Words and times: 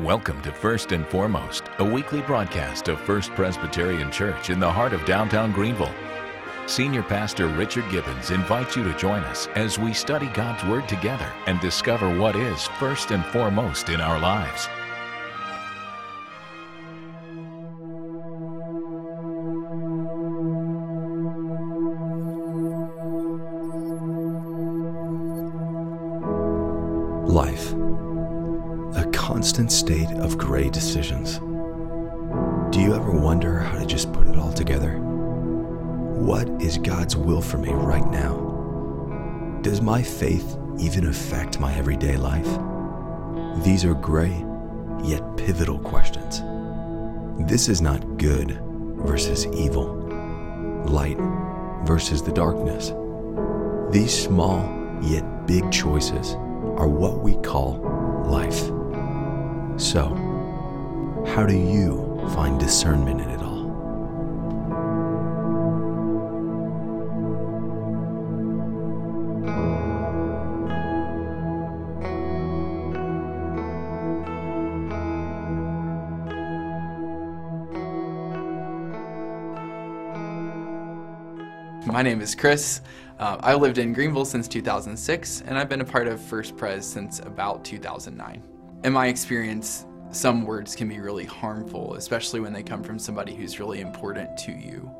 Welcome 0.00 0.42
to 0.42 0.50
First 0.50 0.90
and 0.90 1.06
Foremost, 1.06 1.66
a 1.78 1.84
weekly 1.84 2.20
broadcast 2.20 2.88
of 2.88 2.98
First 3.02 3.30
Presbyterian 3.30 4.10
Church 4.10 4.50
in 4.50 4.58
the 4.58 4.68
heart 4.68 4.92
of 4.92 5.04
downtown 5.04 5.52
Greenville. 5.52 5.94
Senior 6.66 7.04
Pastor 7.04 7.46
Richard 7.46 7.88
Gibbons 7.92 8.32
invites 8.32 8.74
you 8.74 8.82
to 8.82 8.98
join 8.98 9.22
us 9.22 9.46
as 9.54 9.78
we 9.78 9.94
study 9.94 10.26
God's 10.34 10.64
Word 10.64 10.88
together 10.88 11.32
and 11.46 11.60
discover 11.60 12.12
what 12.18 12.34
is 12.34 12.66
first 12.80 13.12
and 13.12 13.24
foremost 13.26 13.88
in 13.88 14.00
our 14.00 14.18
lives. 14.18 14.68
Constant 29.54 29.70
state 29.70 30.10
of 30.18 30.36
gray 30.36 30.68
decisions. 30.68 31.38
Do 32.74 32.80
you 32.80 32.92
ever 32.92 33.12
wonder 33.12 33.60
how 33.60 33.78
to 33.78 33.86
just 33.86 34.12
put 34.12 34.26
it 34.26 34.36
all 34.36 34.52
together? 34.52 34.98
What 34.98 36.48
is 36.60 36.76
God's 36.76 37.16
will 37.16 37.40
for 37.40 37.58
me 37.58 37.70
right 37.70 38.04
now? 38.10 39.60
Does 39.62 39.80
my 39.80 40.02
faith 40.02 40.58
even 40.80 41.06
affect 41.06 41.60
my 41.60 41.72
everyday 41.76 42.16
life? 42.16 42.48
These 43.64 43.84
are 43.84 43.94
gray, 43.94 44.44
yet 45.04 45.22
pivotal 45.36 45.78
questions. 45.78 46.42
This 47.48 47.68
is 47.68 47.80
not 47.80 48.18
good 48.18 48.60
versus 49.06 49.46
evil, 49.46 49.94
light 50.86 51.18
versus 51.86 52.24
the 52.24 52.32
darkness. 52.32 52.92
These 53.92 54.20
small, 54.20 54.58
yet 55.00 55.46
big 55.46 55.70
choices 55.70 56.34
are 56.76 56.88
what 56.88 57.20
we 57.20 57.36
call 57.36 57.78
life. 58.26 58.68
So, 59.76 60.06
how 61.26 61.44
do 61.44 61.56
you 61.56 62.20
find 62.32 62.60
discernment 62.60 63.20
in 63.20 63.28
it 63.28 63.40
all? 63.40 63.64
My 81.86 82.02
name 82.02 82.20
is 82.20 82.36
Chris. 82.36 82.80
Uh, 83.18 83.38
I 83.40 83.54
lived 83.54 83.78
in 83.78 83.92
Greenville 83.92 84.24
since 84.24 84.46
2006, 84.46 85.40
and 85.42 85.58
I've 85.58 85.68
been 85.68 85.80
a 85.80 85.84
part 85.84 86.06
of 86.06 86.20
First 86.20 86.56
Pres 86.56 86.86
since 86.86 87.18
about 87.18 87.64
2009. 87.64 88.53
In 88.84 88.92
my 88.92 89.06
experience, 89.06 89.86
some 90.10 90.44
words 90.44 90.76
can 90.76 90.90
be 90.90 91.00
really 91.00 91.24
harmful, 91.24 91.94
especially 91.94 92.40
when 92.40 92.52
they 92.52 92.62
come 92.62 92.82
from 92.82 92.98
somebody 92.98 93.34
who's 93.34 93.58
really 93.58 93.80
important 93.80 94.36
to 94.36 94.52
you. 94.52 94.90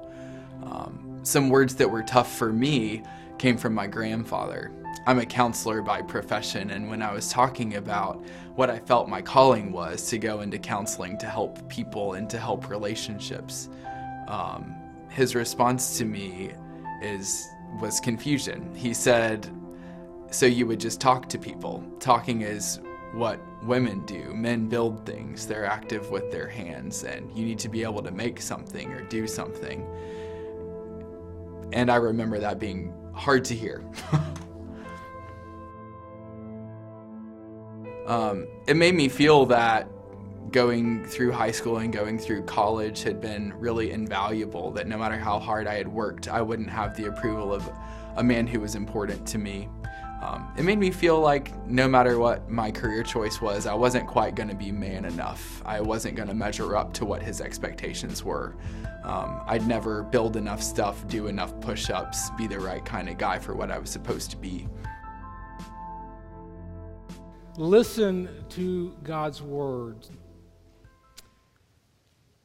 Um, 0.63 1.21
some 1.23 1.51
words 1.51 1.75
that 1.75 1.91
were 1.91 2.03
tough 2.03 2.35
for 2.35 2.51
me 2.51 3.03
came 3.37 3.59
from 3.59 3.75
my 3.75 3.87
grandfather. 3.87 4.73
I'm 5.07 5.19
a 5.19 5.27
counselor 5.27 5.83
by 5.83 6.01
profession, 6.01 6.71
and 6.71 6.89
when 6.89 7.03
I 7.03 7.13
was 7.13 7.29
talking 7.29 7.75
about 7.75 8.25
what 8.55 8.71
I 8.71 8.79
felt 8.79 9.07
my 9.07 9.21
calling 9.21 9.71
was 9.71 10.09
to 10.09 10.19
go 10.19 10.41
into 10.41 10.59
counseling 10.59 11.19
to 11.19 11.27
help 11.27 11.69
people 11.69 12.15
and 12.15 12.31
to 12.31 12.39
help 12.39 12.71
relationships, 12.71 13.69
um, 14.29 14.75
his 15.11 15.35
response 15.35 15.99
to 15.99 16.07
me 16.07 16.53
is 17.03 17.47
was 17.83 18.01
confusion. 18.01 18.75
He 18.75 18.95
said, 18.95 19.47
"So 20.31 20.47
you 20.47 20.67
would 20.69 20.81
just 20.81 21.03
talk 21.03 21.29
to 21.29 21.39
people? 21.39 21.85
Talking 22.01 22.41
is 22.41 22.81
what 23.13 23.39
women 23.65 24.05
do. 24.07 24.35
Men 24.35 24.69
build 24.69 25.05
things. 25.07 25.47
They're 25.47 25.67
active 25.67 26.11
with 26.11 26.31
their 26.31 26.49
hands, 26.49 27.05
and 27.05 27.31
you 27.37 27.45
need 27.45 27.59
to 27.61 27.69
be 27.69 27.83
able 27.83 28.03
to 28.03 28.11
make 28.11 28.41
something 28.41 28.93
or 28.93 29.03
do 29.03 29.27
something." 29.27 29.87
And 31.73 31.91
I 31.91 31.97
remember 31.97 32.39
that 32.39 32.59
being 32.59 32.93
hard 33.13 33.45
to 33.47 33.55
hear. 33.55 33.85
um, 38.07 38.47
it 38.67 38.77
made 38.77 38.95
me 38.95 39.09
feel 39.09 39.47
that 39.47 39.89
going 40.51 41.05
through 41.05 41.33
high 41.33 41.51
school 41.51 41.79
and 41.79 41.93
going 41.93 42.17
through 42.17 42.43
college 42.43 43.03
had 43.03 43.21
been 43.21 43.53
really 43.59 43.91
invaluable. 43.91 44.71
That 44.71 44.87
no 44.87 44.97
matter 44.97 45.19
how 45.19 45.41
hard 45.41 45.67
I 45.67 45.75
had 45.75 45.89
worked, 45.89 46.29
I 46.29 46.43
wouldn't 46.43 46.71
have 46.71 46.97
the 46.97 47.07
approval 47.07 47.53
of 47.53 47.69
a 48.17 48.23
man 48.23 48.47
who 48.47 48.61
was 48.61 48.77
important 48.77 49.27
to 49.27 49.39
me. 49.39 49.69
Um, 50.25 50.51
it 50.57 50.65
made 50.65 50.79
me 50.79 50.91
feel 50.91 51.21
like 51.21 51.55
no 51.67 51.87
matter 51.87 52.19
what 52.19 52.49
my 52.49 52.71
career 52.71 53.03
choice 53.03 53.43
was, 53.43 53.67
I 53.67 53.75
wasn't 53.75 54.07
quite 54.07 54.35
going 54.35 54.49
to 54.49 54.55
be 54.55 54.73
man 54.73 55.05
enough. 55.05 55.63
I 55.67 55.83
wasn't 55.83 56.17
going 56.17 56.29
to 56.29 56.35
measure 56.35 56.77
up 56.77 56.95
to 56.95 57.05
what 57.05 57.23
his 57.23 57.43
expectations 57.43 58.25
were. 58.25 58.57
Um, 59.03 59.43
I'd 59.47 59.67
never 59.69 60.03
build 60.03 60.37
enough 60.37 60.63
stuff, 60.63 61.07
do 61.09 61.27
enough 61.27 61.61
push 61.61 61.91
ups, 61.91 62.31
be 62.39 62.47
the 62.47 62.59
right 62.59 62.83
kind 62.83 63.11
of 63.11 63.19
guy 63.19 63.39
for 63.39 63.55
what 63.55 63.71
I 63.71 63.79
was 63.79 63.91
supposed 63.91 64.31
to 64.31 64.39
be. 64.39 64.67
Listen 67.59 68.31
to 68.49 68.97
God's 69.03 69.43
words. 69.43 70.11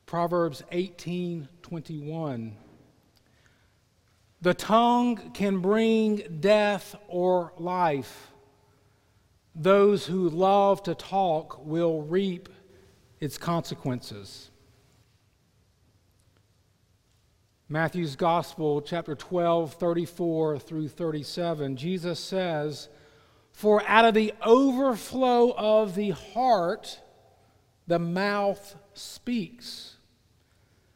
Proverbs 0.06 0.63
18 0.73 1.47
21. 1.61 2.57
The 4.42 4.54
tongue 4.54 5.32
can 5.34 5.60
bring 5.60 6.40
death 6.40 6.96
or 7.08 7.54
life. 7.58 8.32
Those 9.54 10.06
who 10.06 10.30
love 10.30 10.82
to 10.84 10.96
talk 10.96 11.66
will 11.66 12.04
reap 12.04 12.48
its 13.20 13.38
consequences. 13.38 14.50
Matthew's 17.68 18.16
Gospel, 18.16 18.82
chapter 18.82 19.14
12, 19.14 19.74
34 19.74 20.60
through 20.60 20.88
37, 20.88 21.76
Jesus 21.76 22.20
says, 22.20 22.90
For 23.52 23.84
out 23.86 24.06
of 24.06 24.14
the 24.14 24.34
overflow 24.44 25.54
of 25.56 25.96
the 25.96 26.12
heart, 26.12 27.00
the 27.86 28.00
mouth 28.00 28.76
speaks. 28.94 29.89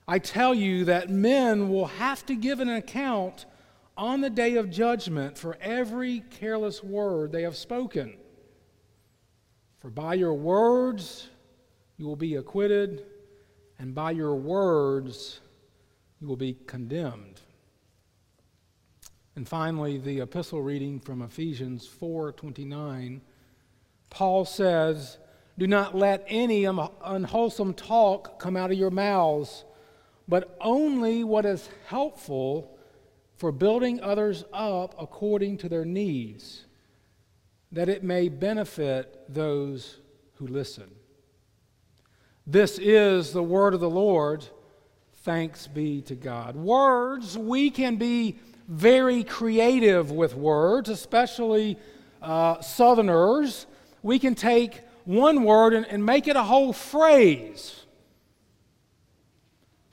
I 0.07 0.19
tell 0.19 0.53
you 0.53 0.85
that 0.85 1.09
men 1.09 1.69
will 1.69 1.85
have 1.85 2.25
to 2.25 2.35
give 2.35 2.59
an 2.59 2.69
account 2.69 3.45
on 3.95 4.21
the 4.21 4.29
day 4.29 4.55
of 4.55 4.69
judgment 4.69 5.37
for 5.37 5.57
every 5.61 6.21
careless 6.29 6.83
word 6.83 7.31
they 7.31 7.43
have 7.43 7.55
spoken. 7.55 8.17
For 9.79 9.89
by 9.89 10.15
your 10.15 10.33
words 10.33 11.29
you 11.97 12.05
will 12.05 12.15
be 12.15 12.35
acquitted, 12.35 13.05
and 13.79 13.93
by 13.93 14.11
your 14.11 14.35
words 14.35 15.39
you 16.19 16.27
will 16.27 16.35
be 16.35 16.57
condemned. 16.67 17.41
And 19.35 19.47
finally, 19.47 19.97
the 19.97 20.19
epistle 20.19 20.61
reading 20.61 20.99
from 20.99 21.21
Ephesians 21.21 21.87
4:29. 21.87 23.21
Paul 24.09 24.45
says, 24.45 25.17
"Do 25.57 25.65
not 25.65 25.95
let 25.95 26.23
any 26.27 26.65
unwholesome 26.65 27.73
talk 27.73 28.39
come 28.39 28.55
out 28.57 28.71
of 28.71 28.77
your 28.77 28.91
mouths." 28.91 29.65
But 30.33 30.57
only 30.61 31.23
what 31.23 31.45
is 31.45 31.69
helpful 31.85 32.75
for 33.35 33.51
building 33.51 34.01
others 34.01 34.43
up 34.51 34.95
according 34.97 35.57
to 35.57 35.69
their 35.69 35.85
needs, 35.85 36.65
that 37.71 37.87
it 37.87 38.03
may 38.03 38.29
benefit 38.29 39.25
those 39.29 39.99
who 40.37 40.47
listen. 40.47 40.89
This 42.47 42.79
is 42.79 43.31
the 43.31 43.43
word 43.43 43.75
of 43.75 43.79
the 43.79 43.87
Lord. 43.87 44.43
Thanks 45.17 45.67
be 45.67 46.01
to 46.01 46.15
God. 46.15 46.55
Words, 46.55 47.37
we 47.37 47.69
can 47.69 47.97
be 47.97 48.39
very 48.67 49.23
creative 49.23 50.09
with 50.09 50.33
words, 50.33 50.89
especially 50.89 51.77
uh, 52.23 52.59
Southerners. 52.59 53.67
We 54.01 54.17
can 54.17 54.33
take 54.33 54.81
one 55.05 55.43
word 55.43 55.75
and, 55.75 55.85
and 55.85 56.03
make 56.03 56.27
it 56.27 56.35
a 56.35 56.41
whole 56.41 56.73
phrase. 56.73 57.82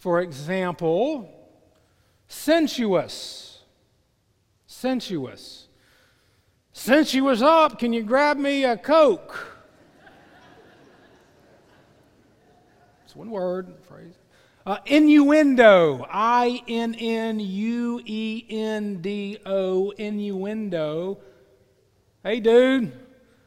For 0.01 0.23
example, 0.23 1.29
sensuous. 2.27 3.59
Sensuous. 4.67 5.69
Was 6.89 7.43
up, 7.43 7.79
can 7.79 7.93
you 7.93 8.03
grab 8.03 8.39
me 8.39 8.65
a 8.65 8.79
Coke? 8.79 9.59
It's 13.05 13.15
one 13.15 13.31
word, 13.31 13.75
phrase. 13.83 14.15
Uh, 14.65 14.79
innuendo. 14.87 16.07
I 16.11 16.63
N 16.67 16.95
N 16.95 17.39
U 17.39 18.01
E 18.03 18.47
N 18.49 19.03
D 19.03 19.37
O. 19.45 19.91
Innuendo. 19.91 21.19
Hey, 22.23 22.41
dude, 22.41 22.91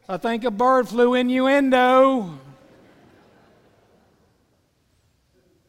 I 0.08 0.18
think 0.18 0.44
a 0.44 0.52
bird 0.52 0.88
flew 0.88 1.16
innuendo. 1.16 2.42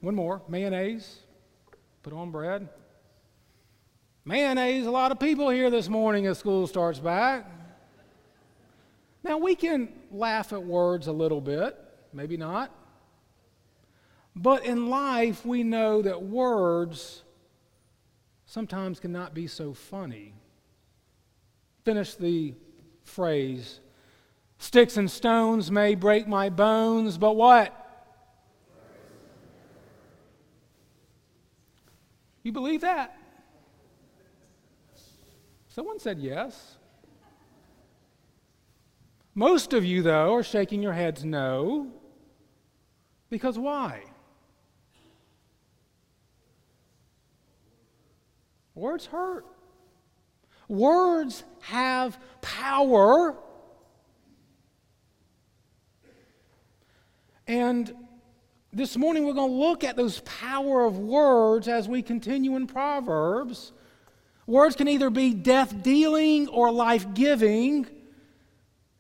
One 0.05 0.15
more 0.15 0.43
mayonnaise. 0.51 1.21
Put 2.03 2.13
on 2.13 2.31
bread. 2.31 2.69
Mayonnaise, 4.27 4.85
a 4.85 4.91
lot 4.91 5.13
of 5.13 5.19
people 5.19 5.49
here 5.49 5.71
this 5.71 5.89
morning 5.89 6.27
as 6.27 6.37
school 6.37 6.67
starts 6.67 6.99
back. 6.99 7.51
Now, 9.23 9.39
we 9.39 9.55
can 9.55 9.89
laugh 10.11 10.53
at 10.53 10.63
words 10.63 11.07
a 11.07 11.13
little 11.13 11.41
bit, 11.41 11.75
maybe 12.13 12.37
not. 12.37 12.71
But 14.37 14.67
in 14.67 14.91
life, 14.91 15.47
we 15.47 15.63
know 15.63 16.03
that 16.03 16.23
words 16.23 17.23
sometimes 18.45 19.01
cannot 19.01 19.33
be 19.33 19.47
so 19.47 19.73
funny. 19.73 20.35
Finish 21.83 22.17
the 22.17 22.53
phrase 23.05 23.81
Sticks 24.59 24.99
and 24.99 25.11
stones 25.11 25.71
may 25.71 25.95
break 25.95 26.29
my 26.29 26.51
bones, 26.51 27.17
but 27.17 27.37
what? 27.37 27.84
You 32.45 32.53
believe 32.53 32.83
that? 32.83 33.17
Someone 35.69 35.99
said 35.99 36.21
yes. 36.21 36.77
Most 39.35 39.73
of 39.73 39.85
you, 39.85 40.03
though, 40.03 40.35
are 40.35 40.45
shaking 40.45 40.83
your 40.83 40.93
heads 40.93 41.25
no. 41.25 41.91
Because 43.31 43.59
why? 43.59 44.05
Words 48.75 49.07
hurt. 49.07 49.47
Words 50.69 51.45
have 51.63 52.19
power. 52.43 53.37
And 57.47 57.93
this 58.75 58.97
morning 58.97 59.25
we're 59.25 59.35
going 59.35 59.51
to 59.51 59.57
look 59.57 59.85
at 59.85 59.97
those 59.97 60.21
power 60.21 60.85
of 60.85 60.99
words 60.99 61.69
as 61.69 61.89
we 61.89 62.03
continue 62.03 62.57
in 62.57 62.67
Proverbs. 62.67 63.73
Words 64.47 64.75
can 64.75 64.89
either 64.89 65.11
be 65.11 65.33
death 65.33 65.83
dealing 65.83 66.49
or 66.49 66.73
life 66.73 67.15
giving. 67.15 67.87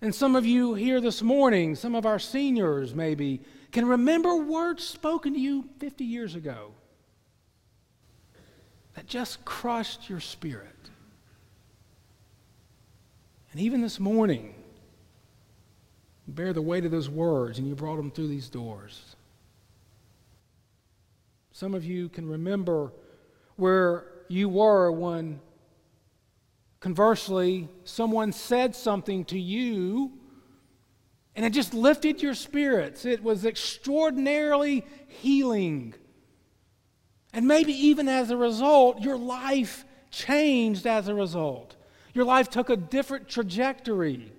And 0.00 0.14
some 0.14 0.36
of 0.36 0.46
you 0.46 0.74
here 0.74 1.00
this 1.00 1.22
morning, 1.22 1.74
some 1.74 1.94
of 1.94 2.06
our 2.06 2.18
seniors 2.18 2.94
maybe, 2.94 3.40
can 3.72 3.86
remember 3.86 4.36
words 4.36 4.84
spoken 4.84 5.34
to 5.34 5.40
you 5.40 5.68
50 5.80 6.04
years 6.04 6.36
ago 6.36 6.72
that 8.94 9.06
just 9.06 9.44
crushed 9.44 10.08
your 10.08 10.20
spirit. 10.20 10.68
And 13.50 13.60
even 13.60 13.80
this 13.80 13.98
morning, 13.98 14.54
bear 16.28 16.52
the 16.52 16.62
weight 16.62 16.84
of 16.84 16.92
those 16.92 17.10
words 17.10 17.58
and 17.58 17.66
you 17.66 17.74
brought 17.74 17.96
them 17.96 18.10
through 18.10 18.28
these 18.28 18.48
doors. 18.48 19.16
Some 21.54 21.72
of 21.72 21.84
you 21.84 22.08
can 22.08 22.28
remember 22.28 22.92
where 23.54 24.06
you 24.26 24.48
were 24.48 24.90
when, 24.90 25.38
conversely, 26.80 27.68
someone 27.84 28.32
said 28.32 28.74
something 28.74 29.24
to 29.26 29.38
you 29.38 30.10
and 31.36 31.46
it 31.46 31.50
just 31.50 31.72
lifted 31.72 32.20
your 32.20 32.34
spirits. 32.34 33.04
It 33.04 33.22
was 33.22 33.46
extraordinarily 33.46 34.84
healing. 35.06 35.94
And 37.32 37.46
maybe 37.46 37.72
even 37.72 38.08
as 38.08 38.30
a 38.30 38.36
result, 38.36 39.02
your 39.02 39.16
life 39.16 39.84
changed 40.10 40.88
as 40.88 41.06
a 41.06 41.14
result. 41.14 41.76
Your 42.14 42.24
life 42.24 42.50
took 42.50 42.68
a 42.68 42.76
different 42.76 43.28
trajectory 43.28 44.32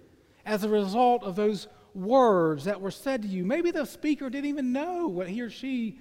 as 0.46 0.66
a 0.66 0.70
result 0.70 1.24
of 1.24 1.38
those 1.38 1.70
words 1.94 2.66
that 2.66 2.82
were 2.82 2.92
said 2.92 3.22
to 3.22 3.28
you. 3.30 3.46
Maybe 3.46 3.72
the 3.72 3.86
speaker 3.86 4.30
didn't 4.30 4.50
even 4.50 4.74
know 4.74 5.08
what 5.08 5.30
he 5.30 5.40
or 5.40 5.50
she, 5.50 6.00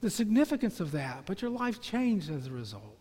the 0.00 0.10
significance 0.10 0.80
of 0.80 0.92
that, 0.92 1.24
but 1.26 1.42
your 1.42 1.50
life 1.50 1.80
changed 1.80 2.30
as 2.30 2.46
a 2.46 2.52
result. 2.52 2.96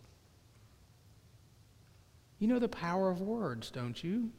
You 2.40 2.48
know 2.48 2.60
the 2.60 2.70
power 2.70 3.10
of 3.10 3.22
words, 3.22 3.72
don't 3.72 4.04
you? 4.04 4.32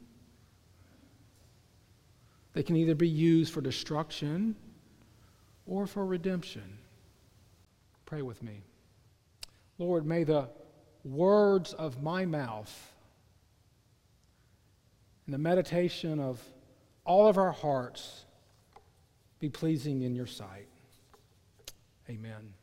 They 2.53 2.63
can 2.63 2.75
either 2.75 2.95
be 2.95 3.07
used 3.07 3.53
for 3.53 3.61
destruction 3.61 4.55
or 5.65 5.85
for 5.85 6.05
redemption. 6.05 6.77
Pray 8.05 8.21
with 8.21 8.41
me. 8.41 8.63
Lord, 9.77 10.05
may 10.05 10.23
the 10.23 10.49
words 11.03 11.73
of 11.73 12.01
my 12.01 12.25
mouth 12.25 12.93
and 15.25 15.33
the 15.33 15.37
meditation 15.37 16.19
of 16.19 16.41
all 17.05 17.27
of 17.27 17.37
our 17.37 17.51
hearts 17.51 18.25
be 19.39 19.49
pleasing 19.49 20.01
in 20.01 20.15
your 20.15 20.27
sight. 20.27 20.67
Amen. 22.09 22.53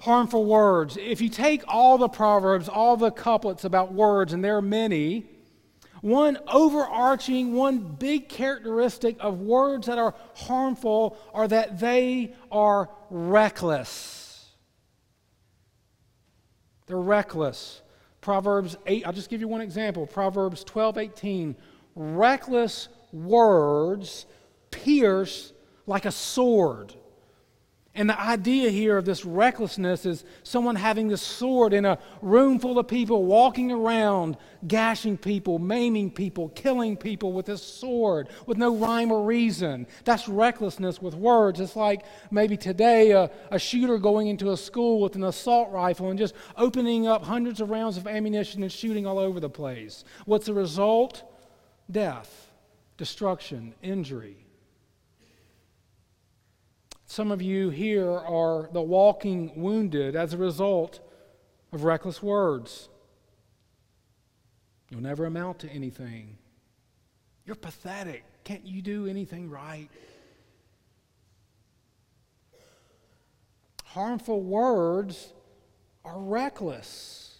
Harmful 0.00 0.44
words. 0.44 0.96
If 0.96 1.20
you 1.20 1.28
take 1.28 1.62
all 1.68 1.96
the 1.96 2.08
Proverbs, 2.08 2.68
all 2.68 2.96
the 2.96 3.10
couplets 3.10 3.64
about 3.64 3.92
words, 3.92 4.32
and 4.32 4.42
there 4.42 4.56
are 4.56 4.62
many, 4.62 5.26
one 6.00 6.38
overarching, 6.48 7.54
one 7.54 7.78
big 7.78 8.28
characteristic 8.28 9.16
of 9.20 9.40
words 9.40 9.86
that 9.86 9.96
are 9.96 10.14
harmful 10.34 11.16
are 11.32 11.46
that 11.48 11.78
they 11.78 12.34
are 12.50 12.90
reckless. 13.10 14.50
They're 16.86 16.98
reckless. 16.98 17.80
Proverbs 18.20 18.76
8, 18.86 19.06
I'll 19.06 19.12
just 19.12 19.30
give 19.30 19.40
you 19.40 19.48
one 19.48 19.60
example. 19.60 20.06
Proverbs 20.06 20.64
12, 20.64 20.98
18. 20.98 21.56
Reckless 21.94 22.88
words 23.12 24.26
pierce 24.70 25.52
like 25.86 26.06
a 26.06 26.12
sword. 26.12 26.94
And 27.96 28.10
the 28.10 28.20
idea 28.20 28.70
here 28.70 28.98
of 28.98 29.04
this 29.04 29.24
recklessness 29.24 30.04
is 30.04 30.24
someone 30.42 30.74
having 30.74 31.06
this 31.06 31.22
sword 31.22 31.72
in 31.72 31.84
a 31.84 31.98
room 32.22 32.58
full 32.58 32.76
of 32.80 32.88
people 32.88 33.24
walking 33.24 33.70
around, 33.70 34.36
gashing 34.66 35.16
people, 35.16 35.60
maiming 35.60 36.10
people, 36.10 36.48
killing 36.50 36.96
people 36.96 37.32
with 37.32 37.46
this 37.46 37.62
sword 37.62 38.30
with 38.46 38.58
no 38.58 38.74
rhyme 38.74 39.12
or 39.12 39.22
reason. 39.22 39.86
That's 40.04 40.26
recklessness 40.28 41.00
with 41.00 41.14
words. 41.14 41.60
It's 41.60 41.76
like 41.76 42.04
maybe 42.32 42.56
today 42.56 43.12
a, 43.12 43.30
a 43.52 43.60
shooter 43.60 43.98
going 43.98 44.26
into 44.26 44.50
a 44.50 44.56
school 44.56 45.00
with 45.00 45.14
an 45.14 45.22
assault 45.22 45.70
rifle 45.70 46.10
and 46.10 46.18
just 46.18 46.34
opening 46.56 47.06
up 47.06 47.22
hundreds 47.22 47.60
of 47.60 47.70
rounds 47.70 47.96
of 47.96 48.08
ammunition 48.08 48.64
and 48.64 48.72
shooting 48.72 49.06
all 49.06 49.20
over 49.20 49.38
the 49.38 49.50
place. 49.50 50.04
What's 50.24 50.46
the 50.46 50.54
result? 50.54 51.22
Death, 51.88 52.50
destruction, 52.96 53.72
injury. 53.82 54.43
Some 57.14 57.30
of 57.30 57.40
you 57.40 57.70
here 57.70 58.10
are 58.10 58.68
the 58.72 58.82
walking 58.82 59.52
wounded 59.54 60.16
as 60.16 60.34
a 60.34 60.36
result 60.36 60.98
of 61.72 61.84
reckless 61.84 62.20
words. 62.20 62.88
You'll 64.90 65.02
never 65.02 65.24
amount 65.24 65.60
to 65.60 65.68
anything. 65.68 66.38
You're 67.44 67.54
pathetic. 67.54 68.24
Can't 68.42 68.66
you 68.66 68.82
do 68.82 69.06
anything 69.06 69.48
right? 69.48 69.88
Harmful 73.84 74.42
words 74.42 75.32
are 76.04 76.18
reckless. 76.18 77.36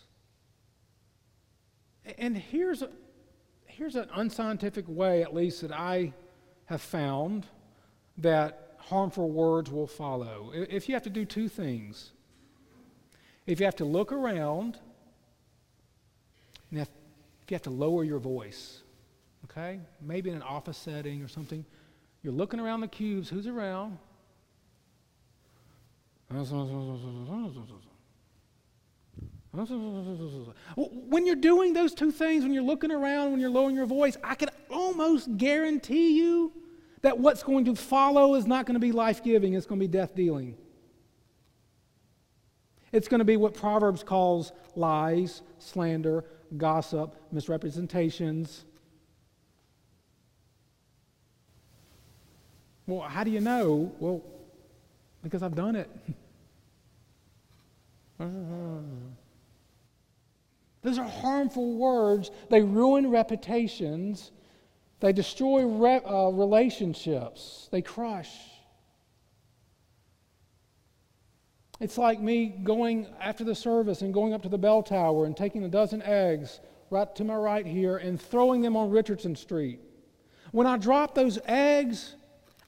And 2.17 2.39
here's, 2.39 2.81
a, 2.83 2.91
here's 3.67 3.97
an 3.97 4.09
unscientific 4.15 4.85
way, 4.87 5.25
at 5.25 5.35
least, 5.35 5.63
that 5.63 5.73
I 5.73 6.13
have 6.67 6.81
found 6.81 7.49
that 8.19 8.64
harmful 8.89 9.31
words 9.31 9.71
will 9.71 9.87
follow. 9.87 10.51
If 10.55 10.89
you 10.89 10.95
have 10.95 11.05
to 11.05 11.11
do 11.11 11.25
two 11.25 11.49
things, 11.49 12.11
if 13.47 13.61
you 13.61 13.67
have 13.67 13.77
to 13.77 13.85
look 13.85 14.13
around, 14.13 14.79
and 16.71 16.81
if, 16.81 16.89
if 17.43 17.51
you 17.51 17.55
have 17.55 17.63
to 17.63 17.71
lower 17.71 18.05
your 18.05 18.19
voice, 18.19 18.83
okay, 19.45 19.81
maybe 20.01 20.31
in 20.31 20.37
an 20.37 20.43
office 20.43 20.77
setting 20.77 21.23
or 21.23 21.29
something, 21.29 21.65
you're 22.23 22.33
looking 22.33 22.61
around 22.61 22.81
the 22.81 22.89
cubes, 22.89 23.29
who's 23.29 23.47
around? 23.47 23.99
When 30.75 31.27
you're 31.27 31.37
doing 31.37 31.75
those 31.75 31.95
two 31.95 32.11
things, 32.11 32.43
when 32.43 32.53
you're 32.53 32.63
looking 32.63 32.91
around, 32.91 33.31
when 33.31 33.41
you're 33.41 33.51
lowering 33.51 33.77
your 33.77 33.87
voice, 33.87 34.17
I 34.25 34.35
can 34.35 34.49
almost 34.69 35.37
guarantee 35.37 36.19
you 36.19 36.53
that 37.05 37.19
what's 37.19 37.43
going 37.43 37.67
to 37.67 37.75
follow 37.75 38.35
is 38.35 38.47
not 38.47 38.65
going 38.65 38.77
to 38.77 38.81
be 38.81 38.91
life 38.91 39.23
giving, 39.23 39.53
it's 39.53 39.67
going 39.67 39.79
to 39.79 39.87
be 39.87 39.93
death 39.93 40.15
dealing. 40.15 40.57
It's 42.93 43.09
going 43.09 43.19
to 43.19 43.27
be 43.27 43.37
what 43.37 43.53
Proverbs 43.53 44.03
calls 44.03 44.53
lies, 44.75 45.43
slander, 45.59 46.25
gossip, 46.57 47.15
misrepresentations. 47.31 48.65
Well, 52.87 53.01
how 53.01 53.23
do 53.23 53.31
you 53.31 53.41
know? 53.41 53.93
Well, 53.99 54.23
because 55.23 55.43
I've 55.43 55.55
done 55.55 55.77
it. 55.77 55.91
Those 60.81 60.99
are 60.99 61.07
harmful 61.07 61.77
words. 61.77 62.31
They 62.49 62.63
ruin 62.63 63.11
reputations. 63.11 64.33
They 65.05 65.13
destroy 65.13 65.67
re- 65.67 66.01
uh, 66.03 66.31
relationships, 66.31 67.69
they 67.71 67.83
crush. 67.83 68.31
It's 71.79 71.99
like 71.99 72.23
me 72.23 72.47
going 72.47 73.09
after 73.21 73.45
the 73.45 73.55
service 73.55 74.01
and 74.01 74.15
going 74.15 74.33
up 74.33 74.41
to 74.45 74.49
the 74.49 74.57
bell 74.57 74.83
tower 74.83 75.27
and 75.27 75.37
taking 75.37 75.63
a 75.63 75.69
dozen 75.69 76.01
eggs 76.01 76.59
right 76.89 77.15
to 77.17 77.23
my 77.25 77.37
right 77.37 77.67
here 77.67 77.99
and 77.99 78.19
throwing 78.19 78.63
them 78.63 78.79
on 78.79 78.89
Richardson 78.89 79.37
Street. 79.37 79.79
When 80.53 80.67
I 80.67 80.79
drop 80.79 81.15
those 81.15 81.39
eggs, 81.45 82.15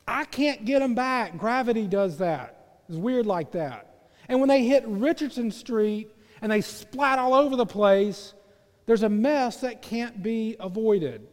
I 0.06 0.26
can't 0.26 0.66
get 0.66 0.80
them 0.80 0.94
back. 0.94 1.38
Gravity 1.38 1.86
does 1.86 2.18
that. 2.18 2.82
It's 2.86 2.98
weird 2.98 3.24
like 3.24 3.52
that. 3.52 4.10
And 4.28 4.40
when 4.40 4.50
they 4.50 4.62
hit 4.62 4.84
Richardson 4.86 5.50
Street 5.50 6.10
and 6.42 6.52
they 6.52 6.60
splat 6.60 7.18
all 7.18 7.32
over 7.32 7.56
the 7.56 7.64
place, 7.64 8.34
there's 8.84 9.04
a 9.04 9.08
mess 9.08 9.62
that 9.62 9.80
can't 9.80 10.22
be 10.22 10.56
avoided. 10.60 11.28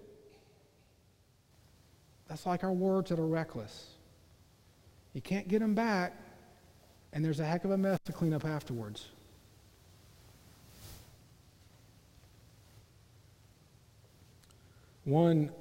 That's 2.28 2.46
like 2.46 2.64
our 2.64 2.72
words 2.72 3.10
that 3.10 3.20
are 3.20 3.28
reckless. 3.28 3.90
You 5.14 5.22
can't 5.22 5.48
get 5.48 5.60
them 5.60 5.76
back, 5.76 6.14
and 7.12 7.24
there's 7.24 7.40
a 7.40 7.46
heck 7.46 7.66
of 7.66 7.72
a 7.72 7.78
mess 7.78 8.00
to 8.06 8.12
clean 8.12 8.34
up 8.34 8.46
afterwards. 8.46 9.10
One 15.06 15.52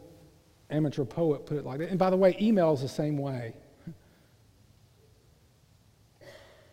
amateur 0.71 1.05
poet 1.05 1.47
put 1.47 1.59
it 1.59 1.65
like 1.65 1.81
that. 1.81 1.91
And 1.91 1.99
by 1.99 2.11
the 2.11 2.17
way, 2.17 2.37
email 2.41 2.73
is 2.73 2.81
the 2.81 2.89
same 2.89 3.19
way. 3.19 3.55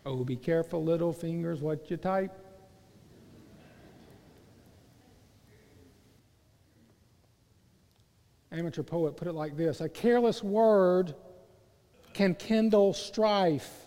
oh, 0.06 0.24
be 0.24 0.36
careful, 0.36 0.84
little 0.84 1.12
fingers, 1.12 1.62
what 1.62 1.90
you 1.90 1.98
type. 1.98 2.32
Amateur 8.60 8.84
poet 8.84 9.16
put 9.16 9.30
it 9.30 9.34
like 9.34 9.56
this 9.56 9.80
A 9.80 9.88
careless 9.88 10.44
word 10.44 11.16
can 12.12 12.36
kindle 12.36 12.94
strife, 12.94 13.86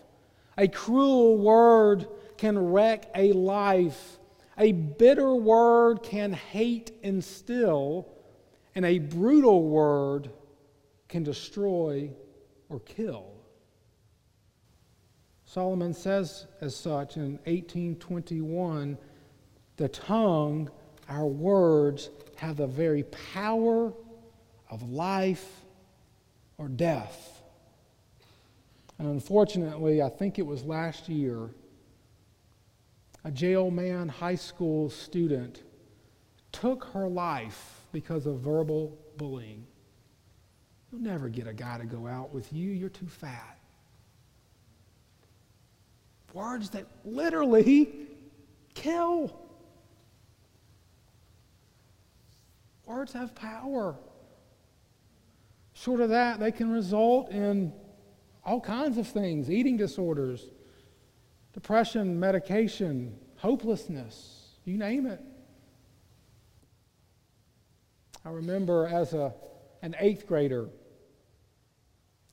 a 0.57 0.67
cruel 0.67 1.37
word 1.37 2.07
can 2.37 2.57
wreck 2.57 3.05
a 3.13 3.33
life, 3.33 4.17
a 4.57 4.71
bitter 4.71 5.35
word 5.35 6.01
can 6.01 6.33
hate 6.33 6.91
instill 7.03 8.07
and 8.73 8.83
a 8.83 8.97
brutal 8.97 9.63
word 9.69 10.31
can 11.07 11.21
destroy 11.21 12.09
or 12.69 12.79
kill. 12.79 13.27
Solomon 15.45 15.93
says 15.93 16.47
as 16.61 16.75
such 16.75 17.17
in 17.17 17.33
1821 17.45 18.97
the 19.77 19.89
tongue, 19.89 20.71
our 21.09 21.27
words, 21.27 22.09
have 22.37 22.57
the 22.57 22.65
very 22.65 23.03
power 23.03 23.93
of 24.73 24.81
life 24.89 25.61
or 26.57 26.67
death. 26.67 27.41
And 28.97 29.07
unfortunately, 29.07 30.01
I 30.01 30.09
think 30.09 30.39
it 30.39 30.45
was 30.45 30.63
last 30.63 31.07
year, 31.09 31.49
a 33.23 33.29
jailman 33.31 34.09
high 34.09 34.35
school 34.35 34.89
student 34.89 35.61
took 36.51 36.85
her 36.85 37.07
life 37.07 37.81
because 37.91 38.25
of 38.25 38.39
verbal 38.39 38.97
bullying. 39.17 39.65
You'll 40.91 41.01
never 41.01 41.29
get 41.29 41.47
a 41.47 41.53
guy 41.53 41.77
to 41.77 41.85
go 41.85 42.07
out 42.07 42.33
with 42.33 42.51
you. 42.51 42.71
You're 42.71 42.89
too 42.89 43.07
fat. 43.07 43.59
Words 46.33 46.71
that 46.71 46.87
literally 47.05 47.91
kill. 48.73 49.39
Words 52.85 53.13
have 53.13 53.35
power. 53.35 53.95
Short 55.83 55.99
of 55.99 56.11
that, 56.11 56.39
they 56.39 56.53
can 56.53 56.71
result 56.71 57.29
in 57.29 57.73
all 58.45 58.61
kinds 58.61 58.97
of 58.97 59.05
things 59.05 59.51
eating 59.51 59.75
disorders, 59.75 60.49
depression, 61.51 62.17
medication, 62.17 63.19
hopelessness, 63.35 64.59
you 64.63 64.77
name 64.77 65.05
it. 65.05 65.19
I 68.23 68.29
remember 68.29 68.87
as 68.87 69.13
a, 69.13 69.33
an 69.81 69.93
eighth 69.99 70.25
grader, 70.25 70.69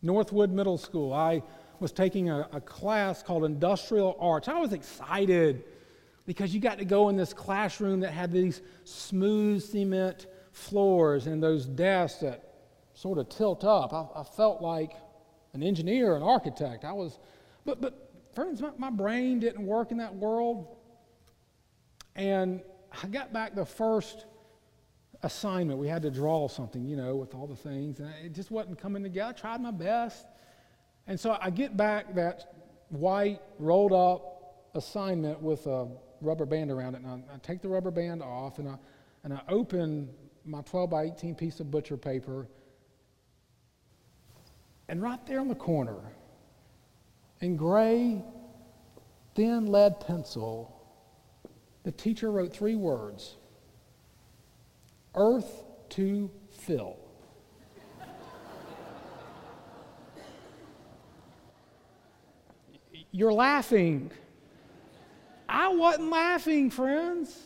Northwood 0.01 0.53
Middle 0.53 0.79
School, 0.79 1.13
I 1.13 1.43
was 1.81 1.91
taking 1.91 2.31
a, 2.31 2.49
a 2.53 2.61
class 2.61 3.21
called 3.21 3.45
Industrial 3.45 4.17
Arts. 4.21 4.47
I 4.47 4.61
was 4.61 4.73
excited 4.73 5.65
because 6.25 6.55
you 6.55 6.61
got 6.61 6.79
to 6.79 6.85
go 6.85 7.09
in 7.09 7.17
this 7.17 7.33
classroom 7.33 7.99
that 8.01 8.13
had 8.13 8.31
these 8.31 8.63
smooth 8.85 9.61
cement 9.61 10.29
floors 10.53 11.27
and 11.27 11.43
those 11.43 11.67
desks 11.67 12.21
that 12.21 12.50
sort 13.01 13.19
of 13.19 13.31
tilt 13.31 13.65
up. 13.65 13.95
I, 13.95 14.21
I 14.21 14.23
felt 14.23 14.61
like 14.61 14.93
an 15.55 15.63
engineer, 15.63 16.17
an 16.17 16.23
architect. 16.23 16.85
I 16.85 16.93
was, 16.93 17.19
but, 17.65 17.81
but 17.81 18.11
friends, 18.35 18.61
my, 18.61 18.71
my 18.77 18.91
brain 18.91 19.41
didn't 19.41 19.65
work 19.65 19.91
in 19.91 19.97
that 19.99 20.15
world. 20.15 20.77
And 22.15 22.61
I 23.03 23.07
got 23.07 23.33
back 23.33 23.55
the 23.55 23.65
first 23.65 24.27
assignment. 25.23 25.79
We 25.79 25.89
had 25.89 26.03
to 26.03 26.11
draw 26.11 26.47
something, 26.49 26.85
you 26.85 26.97
know, 26.97 27.17
with 27.17 27.35
all 27.35 27.47
the 27.47 27.57
things, 27.57 28.01
and 28.01 28.13
it 28.23 28.35
just 28.35 28.51
wasn't 28.51 28.79
coming 28.79 29.03
together. 29.03 29.31
I 29.31 29.33
tried 29.33 29.63
my 29.63 29.71
best. 29.71 30.27
And 31.07 31.19
so 31.19 31.39
I 31.41 31.49
get 31.49 31.77
back 31.77 32.15
that 32.15 32.55
white 32.91 33.41
rolled 33.59 33.93
up 33.93 34.69
assignment 34.75 35.41
with 35.41 35.67
a 35.67 35.89
rubber 36.21 36.45
band 36.45 36.71
around 36.71 36.97
it, 36.97 37.03
and 37.03 37.25
I, 37.31 37.35
I 37.35 37.39
take 37.39 37.63
the 37.63 37.69
rubber 37.69 37.91
band 37.91 38.23
off, 38.23 38.59
and 38.59 38.69
I, 38.69 38.77
and 39.25 39.33
I 39.33 39.41
open 39.49 40.11
my 40.45 40.61
12 40.63 40.91
by 40.91 41.05
18 41.05 41.35
piece 41.35 41.61
of 41.61 41.71
butcher 41.71 41.97
paper, 41.97 42.47
and 44.91 45.01
right 45.01 45.25
there 45.25 45.39
in 45.39 45.47
the 45.47 45.55
corner, 45.55 45.97
in 47.41 47.57
gray, 47.57 48.23
thin 49.37 49.67
lead 49.67 50.01
pencil, 50.01 50.77
the 51.85 51.93
teacher 51.93 52.33
wrote 52.33 52.53
three 52.53 52.75
words 52.75 53.37
earth 55.15 55.63
to 55.91 56.29
Phil. 56.51 56.97
You're 63.13 63.33
laughing. 63.33 64.11
I 65.49 65.69
wasn't 65.69 66.11
laughing, 66.11 66.69
friends, 66.69 67.39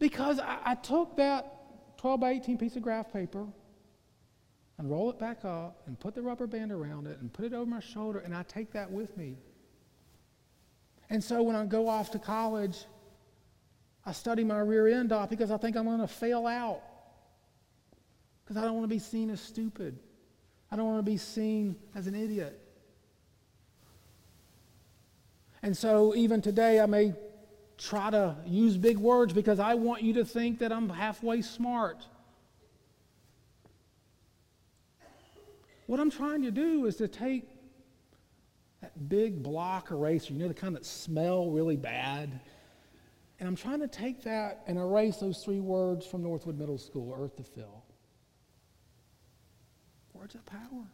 because 0.00 0.40
I, 0.40 0.58
I, 0.64 0.74
took 0.74 1.16
that 1.16 1.98
12 1.98 2.20
by 2.20 2.30
18 2.32 2.58
piece 2.58 2.74
of 2.74 2.82
graph 2.82 3.12
paper 3.12 3.46
and 4.78 4.90
roll 4.90 5.10
it 5.10 5.18
back 5.18 5.44
up 5.44 5.82
and 5.86 5.98
put 5.98 6.14
the 6.14 6.22
rubber 6.22 6.46
band 6.46 6.72
around 6.72 7.06
it 7.06 7.18
and 7.20 7.32
put 7.32 7.44
it 7.44 7.52
over 7.52 7.66
my 7.66 7.80
shoulder, 7.80 8.18
and 8.18 8.34
I 8.34 8.42
take 8.44 8.72
that 8.72 8.90
with 8.90 9.16
me. 9.16 9.36
And 11.10 11.22
so 11.22 11.42
when 11.42 11.54
I 11.54 11.64
go 11.64 11.88
off 11.88 12.10
to 12.12 12.18
college, 12.18 12.84
I 14.06 14.12
study 14.12 14.44
my 14.44 14.58
rear 14.58 14.88
end 14.88 15.12
off 15.12 15.30
because 15.30 15.50
I 15.50 15.56
think 15.56 15.76
I'm 15.76 15.84
going 15.84 16.00
to 16.00 16.08
fail 16.08 16.46
out. 16.46 16.82
Because 18.44 18.56
I 18.56 18.62
don't 18.62 18.74
want 18.74 18.84
to 18.84 18.94
be 18.94 18.98
seen 18.98 19.30
as 19.30 19.40
stupid. 19.40 19.98
I 20.70 20.76
don't 20.76 20.86
want 20.86 20.98
to 20.98 21.10
be 21.10 21.16
seen 21.16 21.76
as 21.94 22.06
an 22.06 22.14
idiot. 22.14 22.60
And 25.62 25.74
so 25.74 26.14
even 26.14 26.42
today, 26.42 26.80
I 26.80 26.86
may 26.86 27.14
try 27.78 28.10
to 28.10 28.36
use 28.44 28.76
big 28.76 28.98
words 28.98 29.32
because 29.32 29.58
I 29.58 29.74
want 29.74 30.02
you 30.02 30.14
to 30.14 30.24
think 30.24 30.58
that 30.58 30.72
I'm 30.72 30.88
halfway 30.88 31.40
smart. 31.40 32.04
What 35.86 36.00
I'm 36.00 36.10
trying 36.10 36.42
to 36.42 36.50
do 36.50 36.86
is 36.86 36.96
to 36.96 37.08
take 37.08 37.48
that 38.80 39.08
big 39.08 39.42
block 39.42 39.90
eraser, 39.90 40.32
you 40.32 40.38
know, 40.38 40.48
the 40.48 40.54
kind 40.54 40.74
that 40.74 40.84
smell 40.84 41.50
really 41.50 41.76
bad 41.76 42.40
and 43.40 43.48
I'm 43.48 43.56
trying 43.56 43.80
to 43.80 43.88
take 43.88 44.22
that 44.22 44.62
and 44.66 44.78
erase 44.78 45.16
those 45.16 45.42
three 45.44 45.60
words 45.60 46.06
from 46.06 46.22
Northwood 46.22 46.58
Middle 46.58 46.78
School 46.78 47.14
earth 47.18 47.36
to 47.36 47.42
Phil. 47.42 47.82
Words 50.12 50.34
of 50.34 50.46
power. 50.46 50.86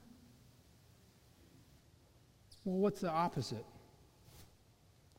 Well, 2.65 2.79
what's 2.79 3.01
the 3.01 3.11
opposite? 3.11 3.65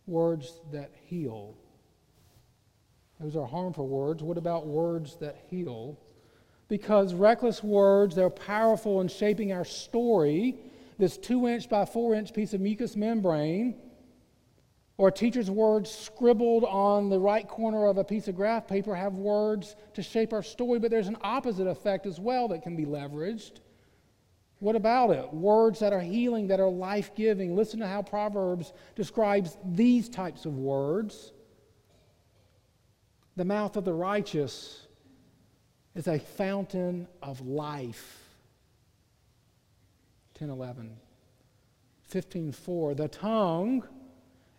Words 0.07 0.59
that 0.71 0.91
heal. 1.05 1.55
Those 3.19 3.35
are 3.35 3.45
harmful 3.45 3.87
words. 3.87 4.23
What 4.23 4.37
about 4.37 4.65
words 4.65 5.15
that 5.17 5.45
heal? 5.49 5.99
Because 6.71 7.13
reckless 7.13 7.61
words, 7.61 8.15
they're 8.15 8.29
powerful 8.29 9.01
in 9.01 9.09
shaping 9.09 9.51
our 9.51 9.65
story. 9.65 10.55
This 10.97 11.17
two 11.17 11.45
inch 11.49 11.67
by 11.67 11.83
four 11.83 12.15
inch 12.15 12.33
piece 12.33 12.53
of 12.53 12.61
mucous 12.61 12.95
membrane 12.95 13.75
or 14.97 15.09
a 15.09 15.11
teacher's 15.11 15.51
words 15.51 15.91
scribbled 15.91 16.63
on 16.63 17.09
the 17.09 17.19
right 17.19 17.45
corner 17.45 17.87
of 17.87 17.97
a 17.97 18.05
piece 18.05 18.29
of 18.29 18.37
graph 18.37 18.69
paper 18.69 18.95
have 18.95 19.15
words 19.15 19.75
to 19.95 20.01
shape 20.01 20.31
our 20.31 20.41
story, 20.41 20.79
but 20.79 20.91
there's 20.91 21.09
an 21.09 21.17
opposite 21.23 21.67
effect 21.67 22.05
as 22.05 22.21
well 22.21 22.47
that 22.47 22.61
can 22.61 22.77
be 22.77 22.85
leveraged. 22.85 23.59
What 24.59 24.77
about 24.77 25.09
it? 25.09 25.33
Words 25.33 25.79
that 25.79 25.91
are 25.91 25.99
healing, 25.99 26.47
that 26.47 26.61
are 26.61 26.69
life 26.69 27.13
giving. 27.15 27.53
Listen 27.53 27.81
to 27.81 27.87
how 27.87 28.01
Proverbs 28.01 28.71
describes 28.95 29.57
these 29.65 30.07
types 30.07 30.45
of 30.45 30.55
words. 30.55 31.33
The 33.35 33.43
mouth 33.43 33.75
of 33.75 33.83
the 33.83 33.93
righteous 33.93 34.87
is 35.95 36.07
a 36.07 36.19
fountain 36.19 37.07
of 37.21 37.41
life. 37.41 38.19
10 40.35 40.49
11. 40.49 40.97
15 42.03 42.51
4. 42.51 42.95
The 42.95 43.07
tongue 43.07 43.87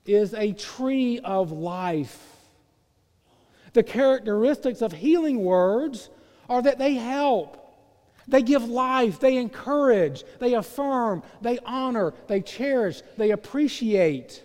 is 0.06 0.34
a 0.34 0.52
tree 0.52 1.20
of 1.20 1.52
life. 1.52 2.36
The 3.72 3.82
characteristics 3.82 4.82
of 4.82 4.92
healing 4.92 5.42
words 5.42 6.10
are 6.48 6.62
that 6.62 6.78
they 6.78 6.94
help. 6.94 7.58
They 8.28 8.42
give 8.42 8.64
life, 8.68 9.18
they 9.18 9.36
encourage, 9.36 10.24
they 10.38 10.54
affirm, 10.54 11.22
they 11.40 11.58
honor, 11.64 12.14
they 12.28 12.40
cherish, 12.40 13.02
they 13.16 13.32
appreciate. 13.32 14.44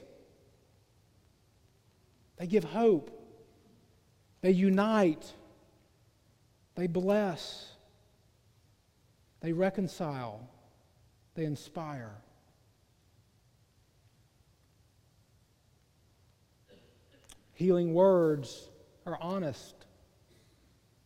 They 2.38 2.48
give 2.48 2.64
hope, 2.64 3.12
they 4.42 4.52
unite, 4.52 5.32
they 6.78 6.86
bless, 6.86 7.72
they 9.42 9.52
reconcile, 9.52 10.48
they 11.34 11.44
inspire. 11.44 12.12
Healing 17.54 17.96
words 17.96 18.70
are 19.08 19.18
honest, 19.20 19.74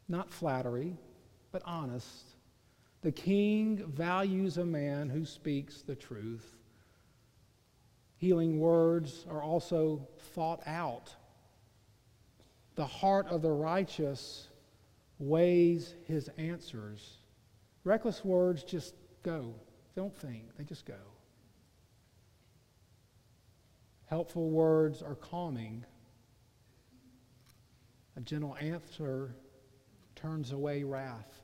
not 0.09 0.29
flattery, 0.29 0.97
but 1.53 1.61
honest. 1.65 2.35
The 3.01 3.13
king 3.13 3.77
values 3.87 4.57
a 4.57 4.65
man 4.65 5.09
who 5.09 5.23
speaks 5.23 5.81
the 5.81 5.95
truth. 5.95 6.57
Healing 8.17 8.59
words 8.59 9.25
are 9.29 9.41
also 9.41 10.05
thought 10.35 10.61
out. 10.67 11.15
The 12.75 12.85
heart 12.85 13.27
of 13.27 13.41
the 13.41 13.51
righteous 13.51 14.49
weighs 15.21 15.93
his 16.07 16.29
answers. 16.37 17.17
Reckless 17.83 18.25
words 18.25 18.63
just 18.63 18.95
go. 19.23 19.53
Don't 19.95 20.15
think, 20.15 20.43
they 20.57 20.63
just 20.63 20.85
go. 20.85 20.95
Helpful 24.05 24.49
words 24.49 25.01
are 25.01 25.15
calming. 25.15 25.85
A 28.17 28.21
gentle 28.21 28.57
answer 28.59 29.35
turns 30.15 30.51
away 30.51 30.83
wrath. 30.83 31.41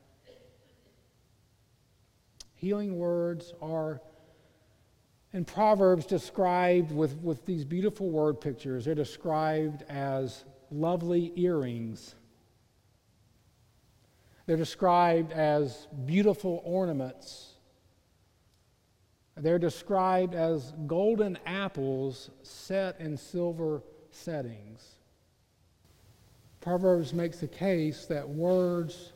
Healing 2.56 2.98
words 2.98 3.54
are 3.62 4.00
in 5.32 5.44
Proverbs 5.44 6.06
described 6.06 6.90
with, 6.90 7.16
with 7.18 7.46
these 7.46 7.64
beautiful 7.64 8.10
word 8.10 8.40
pictures. 8.40 8.84
They're 8.84 8.94
described 8.94 9.82
as 9.88 10.44
lovely 10.70 11.32
earrings. 11.36 12.14
They're 14.48 14.56
described 14.56 15.30
as 15.32 15.88
beautiful 16.06 16.62
ornaments. 16.64 17.50
They're 19.36 19.58
described 19.58 20.34
as 20.34 20.72
golden 20.86 21.38
apples 21.44 22.30
set 22.44 22.98
in 22.98 23.18
silver 23.18 23.82
settings. 24.10 24.82
Proverbs 26.62 27.12
makes 27.12 27.40
the 27.40 27.46
case 27.46 28.06
that 28.06 28.26
words 28.26 29.12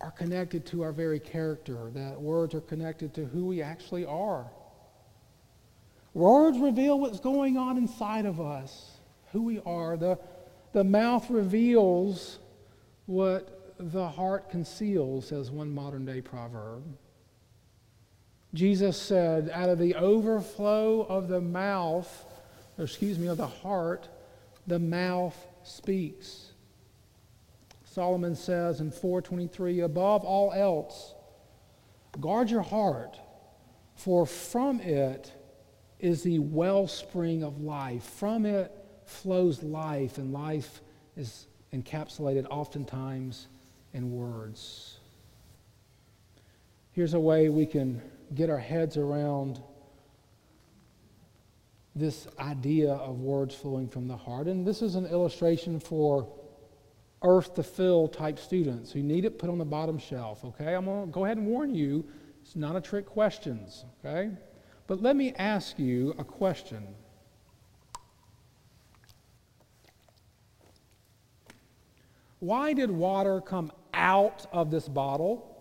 are 0.00 0.12
connected 0.12 0.64
to 0.66 0.82
our 0.82 0.92
very 0.92 1.18
character, 1.18 1.90
that 1.94 2.20
words 2.20 2.54
are 2.54 2.60
connected 2.60 3.14
to 3.14 3.24
who 3.24 3.46
we 3.46 3.62
actually 3.62 4.06
are. 4.06 4.48
Words 6.14 6.56
reveal 6.60 7.00
what's 7.00 7.18
going 7.18 7.56
on 7.56 7.78
inside 7.78 8.26
of 8.26 8.40
us, 8.40 8.92
who 9.32 9.42
we 9.42 9.60
are. 9.66 9.96
The, 9.96 10.20
the 10.72 10.84
mouth 10.84 11.28
reveals 11.30 12.38
what 13.06 13.55
the 13.78 14.08
heart 14.08 14.50
conceals, 14.50 15.28
says 15.28 15.50
one 15.50 15.74
modern 15.74 16.04
day 16.04 16.20
proverb. 16.20 16.82
Jesus 18.54 18.96
said, 18.96 19.50
out 19.52 19.68
of 19.68 19.78
the 19.78 19.94
overflow 19.94 21.02
of 21.02 21.28
the 21.28 21.40
mouth, 21.40 22.24
or 22.78 22.84
excuse 22.84 23.18
me, 23.18 23.26
of 23.26 23.36
the 23.36 23.46
heart, 23.46 24.08
the 24.66 24.78
mouth 24.78 25.36
speaks. 25.62 26.52
Solomon 27.84 28.34
says 28.34 28.80
in 28.80 28.90
423, 28.90 29.80
above 29.80 30.24
all 30.24 30.52
else, 30.52 31.14
guard 32.20 32.50
your 32.50 32.62
heart, 32.62 33.18
for 33.94 34.26
from 34.26 34.80
it 34.80 35.32
is 35.98 36.22
the 36.22 36.38
wellspring 36.38 37.42
of 37.42 37.60
life. 37.60 38.04
From 38.04 38.46
it 38.46 38.72
flows 39.04 39.62
life, 39.62 40.18
and 40.18 40.32
life 40.32 40.80
is 41.16 41.46
encapsulated 41.72 42.46
oftentimes 42.50 43.48
in 43.96 44.12
words. 44.12 44.98
Here's 46.92 47.14
a 47.14 47.20
way 47.20 47.48
we 47.48 47.64
can 47.64 48.02
get 48.34 48.50
our 48.50 48.58
heads 48.58 48.98
around 48.98 49.62
this 51.94 52.28
idea 52.38 52.92
of 52.92 53.20
words 53.20 53.54
flowing 53.54 53.88
from 53.88 54.06
the 54.06 54.16
heart. 54.16 54.48
And 54.48 54.66
this 54.66 54.82
is 54.82 54.96
an 54.96 55.06
illustration 55.06 55.80
for 55.80 56.28
earth 57.22 57.54
to 57.54 57.62
Phil 57.62 58.06
type 58.08 58.38
students 58.38 58.92
who 58.92 59.02
need 59.02 59.24
it 59.24 59.38
put 59.38 59.48
on 59.48 59.56
the 59.56 59.64
bottom 59.64 59.98
shelf, 59.98 60.44
okay? 60.44 60.74
I'm 60.74 60.84
going 60.84 61.06
to 61.06 61.10
go 61.10 61.24
ahead 61.24 61.38
and 61.38 61.46
warn 61.46 61.74
you, 61.74 62.04
it's 62.42 62.54
not 62.54 62.76
a 62.76 62.82
trick 62.82 63.06
questions, 63.06 63.86
okay? 64.04 64.30
But 64.86 65.02
let 65.02 65.16
me 65.16 65.32
ask 65.38 65.78
you 65.78 66.14
a 66.18 66.24
question. 66.24 66.86
Why 72.40 72.74
did 72.74 72.90
water 72.90 73.40
come 73.40 73.72
out 73.96 74.46
of 74.52 74.70
this 74.70 74.88
bottle? 74.88 75.52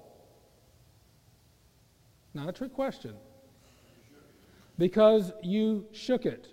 Not 2.33 2.49
a 2.49 2.51
trick 2.51 2.73
question. 2.73 3.15
Because 4.77 5.31
you 5.41 5.85
shook 5.91 6.25
it. 6.25 6.49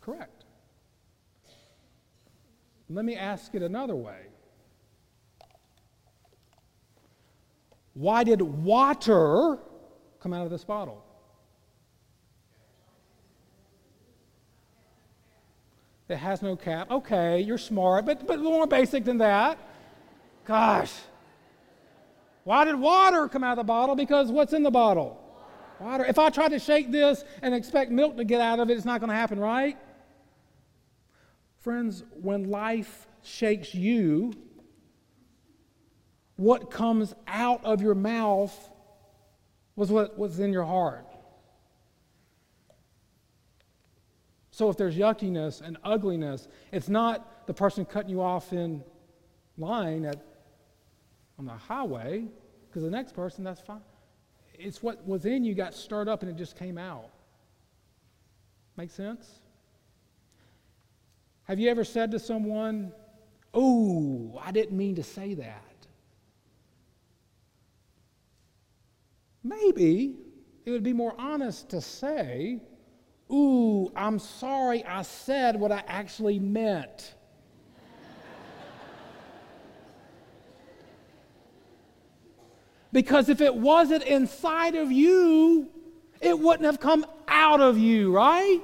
Correct. 0.00 0.44
Let 2.88 3.04
me 3.04 3.16
ask 3.16 3.54
it 3.54 3.62
another 3.62 3.96
way. 3.96 4.20
Why 7.94 8.24
did 8.24 8.40
water 8.40 9.58
come 10.20 10.32
out 10.32 10.44
of 10.44 10.50
this 10.50 10.64
bottle? 10.64 11.04
It 16.08 16.16
has 16.16 16.42
no 16.42 16.54
cap. 16.54 16.90
Okay, 16.90 17.40
you're 17.40 17.56
smart, 17.56 18.04
but, 18.04 18.26
but 18.26 18.38
more 18.40 18.66
basic 18.66 19.04
than 19.04 19.18
that. 19.18 19.58
Gosh. 20.44 20.92
Why 22.44 22.64
did 22.64 22.76
water 22.76 23.28
come 23.28 23.42
out 23.42 23.52
of 23.52 23.56
the 23.58 23.64
bottle? 23.64 23.96
Because 23.96 24.30
what's 24.30 24.52
in 24.52 24.62
the 24.62 24.70
bottle? 24.70 25.20
Water. 25.80 26.04
If 26.04 26.18
I 26.18 26.30
try 26.30 26.48
to 26.48 26.58
shake 26.58 26.90
this 26.90 27.24
and 27.42 27.54
expect 27.54 27.90
milk 27.90 28.16
to 28.18 28.24
get 28.24 28.40
out 28.40 28.60
of 28.60 28.70
it, 28.70 28.76
it's 28.76 28.84
not 28.84 29.00
going 29.00 29.10
to 29.10 29.16
happen, 29.16 29.40
right? 29.40 29.78
Friends, 31.60 32.04
when 32.20 32.50
life 32.50 33.06
shakes 33.22 33.74
you, 33.74 34.34
what 36.36 36.70
comes 36.70 37.14
out 37.26 37.64
of 37.64 37.80
your 37.80 37.94
mouth 37.94 38.54
was 39.76 39.90
what 39.90 40.18
was 40.18 40.38
in 40.38 40.52
your 40.52 40.64
heart. 40.64 41.06
So 44.50 44.68
if 44.68 44.76
there's 44.76 44.94
yuckiness 44.94 45.62
and 45.62 45.78
ugliness, 45.82 46.46
it's 46.70 46.88
not 46.88 47.46
the 47.46 47.54
person 47.54 47.84
cutting 47.84 48.10
you 48.10 48.22
off 48.22 48.52
in 48.52 48.84
line 49.58 50.04
at, 50.04 50.22
on 51.38 51.46
the 51.46 51.52
highway, 51.52 52.26
because 52.68 52.82
the 52.82 52.90
next 52.90 53.14
person, 53.14 53.44
that's 53.44 53.60
fine. 53.60 53.80
It's 54.58 54.82
what 54.82 55.06
was 55.06 55.26
in 55.26 55.44
you 55.44 55.54
got 55.54 55.74
stirred 55.74 56.08
up 56.08 56.22
and 56.22 56.30
it 56.30 56.36
just 56.36 56.56
came 56.56 56.78
out. 56.78 57.10
Make 58.76 58.90
sense? 58.90 59.40
Have 61.44 61.58
you 61.58 61.70
ever 61.70 61.84
said 61.84 62.10
to 62.12 62.18
someone, 62.18 62.92
Oh, 63.52 64.40
I 64.42 64.50
didn't 64.50 64.76
mean 64.76 64.96
to 64.96 65.02
say 65.02 65.34
that? 65.34 65.62
Maybe 69.44 70.16
it 70.64 70.70
would 70.70 70.82
be 70.82 70.92
more 70.92 71.14
honest 71.18 71.68
to 71.70 71.80
say, 71.80 72.60
Ooh, 73.30 73.92
I'm 73.94 74.18
sorry 74.18 74.84
I 74.84 75.02
said 75.02 75.58
what 75.58 75.72
I 75.72 75.82
actually 75.86 76.38
meant. 76.38 77.14
Because 82.94 83.28
if 83.28 83.40
it 83.40 83.52
wasn't 83.52 84.04
inside 84.04 84.76
of 84.76 84.92
you, 84.92 85.68
it 86.20 86.38
wouldn't 86.38 86.64
have 86.64 86.78
come 86.78 87.04
out 87.26 87.60
of 87.60 87.76
you, 87.76 88.14
right? 88.14 88.60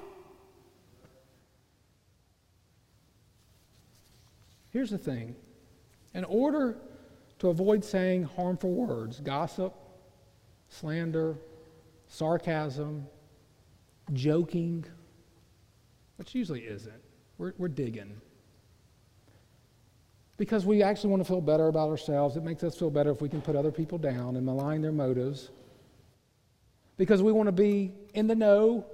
Here's 4.71 4.91
the 4.91 4.99
thing 4.99 5.35
in 6.15 6.23
order 6.25 6.79
to 7.41 7.49
avoid 7.49 7.85
saying 7.85 8.23
harmful 8.23 8.71
words, 8.71 9.19
gossip, 9.19 9.75
slander, 10.69 11.37
sarcasm, 12.07 13.09
joking, 14.13 14.85
which 16.17 16.37
usually 16.37 16.61
isn't, 16.61 17.03
we're, 17.37 17.53
we're 17.59 17.67
digging. 17.67 18.21
Because 20.41 20.65
we 20.65 20.83
actually 20.83 21.11
want 21.11 21.21
to 21.21 21.29
feel 21.29 21.43
better 21.43 21.69
about 21.69 21.91
ourselves. 21.91 22.35
It 22.35 22.43
makes 22.43 22.65
us 22.65 22.75
feel 22.75 22.89
better 22.89 23.11
if 23.11 23.21
we 23.21 23.29
can 23.29 23.43
put 23.43 23.57
other 23.57 23.71
people 23.71 23.99
down 23.99 24.37
and 24.37 24.47
malign 24.47 24.81
their 24.81 24.91
motives. 24.91 25.51
Because 26.97 27.23
we 27.23 27.31
want 27.31 27.49
to 27.49 27.53
be 27.53 27.93
in 28.15 28.27
the 28.27 28.35
know, 28.35 28.87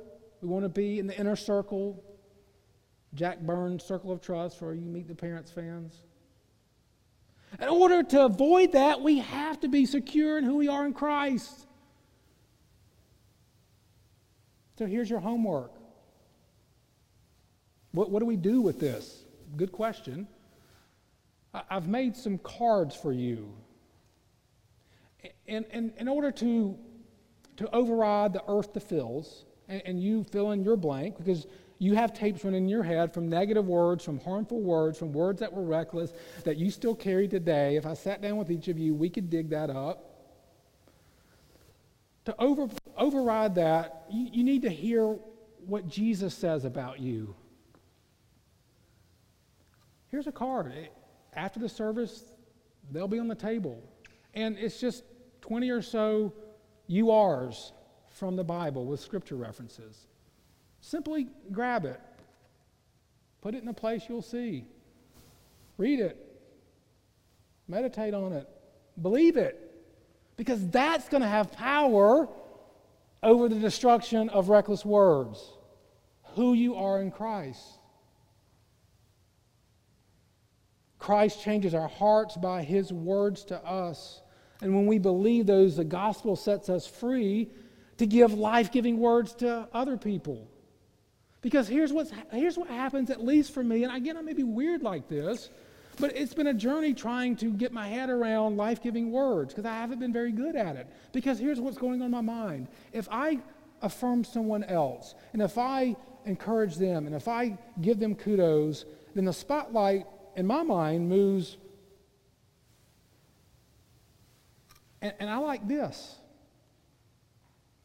we 0.43 0.49
want 0.49 0.65
to 0.65 0.69
be 0.69 0.99
in 0.99 1.07
the 1.07 1.17
inner 1.17 1.37
circle, 1.37 2.03
Jack 3.15 3.39
Byrnes 3.39 3.85
Circle 3.85 4.11
of 4.11 4.21
Trust 4.21 4.59
for 4.59 4.75
you 4.75 4.81
Meet 4.87 5.07
the 5.07 5.15
Parents 5.15 5.53
fans. 5.53 5.95
In 7.61 7.69
order 7.69 8.03
to 8.03 8.25
avoid 8.25 8.73
that, 8.73 9.01
we 9.01 9.21
have 9.21 9.61
to 9.61 9.69
be 9.69 9.87
secure 9.87 10.39
in 10.39 10.43
who 10.43 10.57
we 10.57 10.67
are 10.67 10.85
in 10.85 10.95
Christ. 10.95 11.65
So 14.81 14.87
here's 14.87 15.09
your 15.09 15.21
homework. 15.21 15.71
What, 17.93 18.11
what 18.11 18.19
do 18.19 18.27
we 18.27 18.37
do 18.37 18.61
with 18.63 18.81
this? 18.81 19.23
Good 19.57 19.71
question. 19.71 20.27
I've 21.71 21.89
made 21.89 22.17
some 22.17 22.39
cards 22.39 22.95
for 22.95 23.13
you. 23.13 23.53
And, 25.49 25.65
and 25.71 25.93
in 25.99 26.09
order 26.09 26.31
to, 26.33 26.77
to 27.57 27.75
override 27.75 28.33
the 28.33 28.43
earth 28.49 28.73
to 28.75 28.81
Phils, 28.81 29.45
and, 29.69 29.83
and 29.85 30.03
you 30.03 30.25
fill 30.25 30.53
in 30.53 30.63
your 30.63 30.77
blank, 30.77 31.19
because 31.19 31.47
you 31.79 31.95
have 31.95 32.15
tapes 32.15 32.45
running 32.45 32.65
in 32.65 32.69
your 32.69 32.83
head 32.83 33.13
from 33.13 33.29
negative 33.29 33.67
words, 33.67 34.05
from 34.05 34.19
harmful 34.21 34.61
words, 34.61 34.99
from 34.99 35.13
words 35.13 35.41
that 35.41 35.53
were 35.53 35.63
reckless 35.63 36.13
that 36.45 36.57
you 36.57 36.71
still 36.71 36.95
carry 36.95 37.29
today. 37.29 37.77
If 37.77 37.87
I 37.87 37.95
sat 37.95 38.23
down 38.23 38.37
with 38.37 38.51
each 38.51 38.69
of 38.69 38.79
you, 38.79 38.95
we 38.95 39.11
could 39.11 39.29
dig 39.31 39.51
that 39.51 39.71
up. 39.71 40.13
To 42.25 42.35
over, 42.41 42.69
override 42.97 43.55
that, 43.57 44.07
you, 44.11 44.29
you 44.33 44.45
need 44.45 44.63
to 44.63 44.71
hear 44.71 45.17
what 45.67 45.89
Jesus 45.89 46.35
says 46.35 46.65
about 46.65 46.99
you. 46.99 47.35
Here's 50.11 50.27
a 50.27 50.33
card. 50.33 50.73
After 51.37 51.61
the 51.61 51.69
service, 51.69 52.25
they'll 52.91 53.07
be 53.07 53.19
on 53.19 53.29
the 53.29 53.35
table. 53.35 53.83
And 54.35 54.59
it's 54.59 54.81
just 54.81 55.05
20 55.43 55.71
or 55.71 55.83
so 55.83 56.33
URs 56.91 57.73
from 58.09 58.37
the 58.37 58.45
Bible 58.45 58.87
with 58.87 59.01
scripture 59.01 59.37
references. 59.37 60.07
Simply 60.81 61.29
grab 61.53 61.85
it, 61.85 62.01
put 63.43 63.55
it 63.55 63.63
in 63.63 63.69
a 63.69 63.75
place 63.75 64.05
you'll 64.09 64.23
see, 64.23 64.65
read 65.77 66.01
it, 66.01 66.17
meditate 67.69 68.15
on 68.15 68.33
it, 68.33 68.49
believe 69.01 69.37
it, 69.37 69.63
because 70.37 70.67
that's 70.69 71.09
going 71.09 71.23
to 71.23 71.29
have 71.29 71.53
power 71.53 72.29
over 73.23 73.49
the 73.49 73.57
destruction 73.57 74.29
of 74.31 74.49
reckless 74.49 74.85
words. 74.85 75.43
Who 76.35 76.53
you 76.53 76.77
are 76.77 77.01
in 77.01 77.11
Christ. 77.11 77.76
Christ 81.07 81.41
changes 81.41 81.73
our 81.73 81.87
hearts 81.87 82.37
by 82.37 82.65
his 82.65 82.93
words 82.93 83.45
to 83.45 83.65
us. 83.65 84.23
And 84.61 84.75
when 84.75 84.87
we 84.89 84.99
believe 84.99 85.47
those, 85.47 85.77
the 85.77 85.85
gospel 85.85 86.35
sets 86.35 86.69
us 86.69 86.85
free 86.85 87.49
to 87.99 88.07
give 88.07 88.33
life 88.33 88.73
giving 88.73 88.99
words 88.99 89.33
to 89.37 89.69
other 89.73 89.97
people. 89.97 90.51
Because 91.43 91.69
here's, 91.69 91.93
what's, 91.93 92.11
here's 92.33 92.59
what 92.59 92.69
happens, 92.69 93.09
at 93.11 93.25
least 93.25 93.55
for 93.55 93.63
me, 93.63 93.85
and 93.85 93.95
again, 93.95 94.17
I 94.17 94.23
may 94.23 94.33
be 94.33 94.43
weird 94.43 94.83
like 94.83 95.07
this, 95.07 95.51
but 96.01 96.17
it's 96.17 96.35
been 96.35 96.49
a 96.49 96.55
journey 96.55 96.93
trying 96.93 97.37
to 97.37 97.53
get 97.53 97.71
my 97.71 97.87
head 97.87 98.11
around 98.11 98.57
life 98.57 98.83
giving 98.83 99.13
words 99.13 99.55
because 99.55 99.65
I 99.65 99.77
haven't 99.77 100.01
been 100.01 100.13
very 100.13 100.33
good 100.33 100.57
at 100.57 100.75
it. 100.75 100.89
Because 101.13 101.39
here's 101.39 101.61
what's 101.61 101.79
going 101.79 102.01
on 102.01 102.07
in 102.07 102.11
my 102.11 102.21
mind. 102.21 102.67
If 102.93 103.07
I 103.13 103.39
affirm 103.81 104.25
someone 104.25 104.65
else, 104.65 105.15
and 105.35 105.41
if 105.41 105.57
I 105.57 105.95
encourage 106.25 106.75
them, 106.75 107.07
and 107.07 107.15
if 107.15 107.29
I 107.29 107.57
give 107.81 108.01
them 108.01 108.17
kudos, 108.17 108.87
then 109.15 109.25
the 109.25 109.33
spotlight 109.33 110.05
in 110.37 110.47
my 110.47 110.63
mind 110.63 111.09
moves. 111.09 111.57
And, 115.01 115.15
and 115.19 115.31
I 115.31 115.39
like 115.39 115.67
this. 115.67 116.17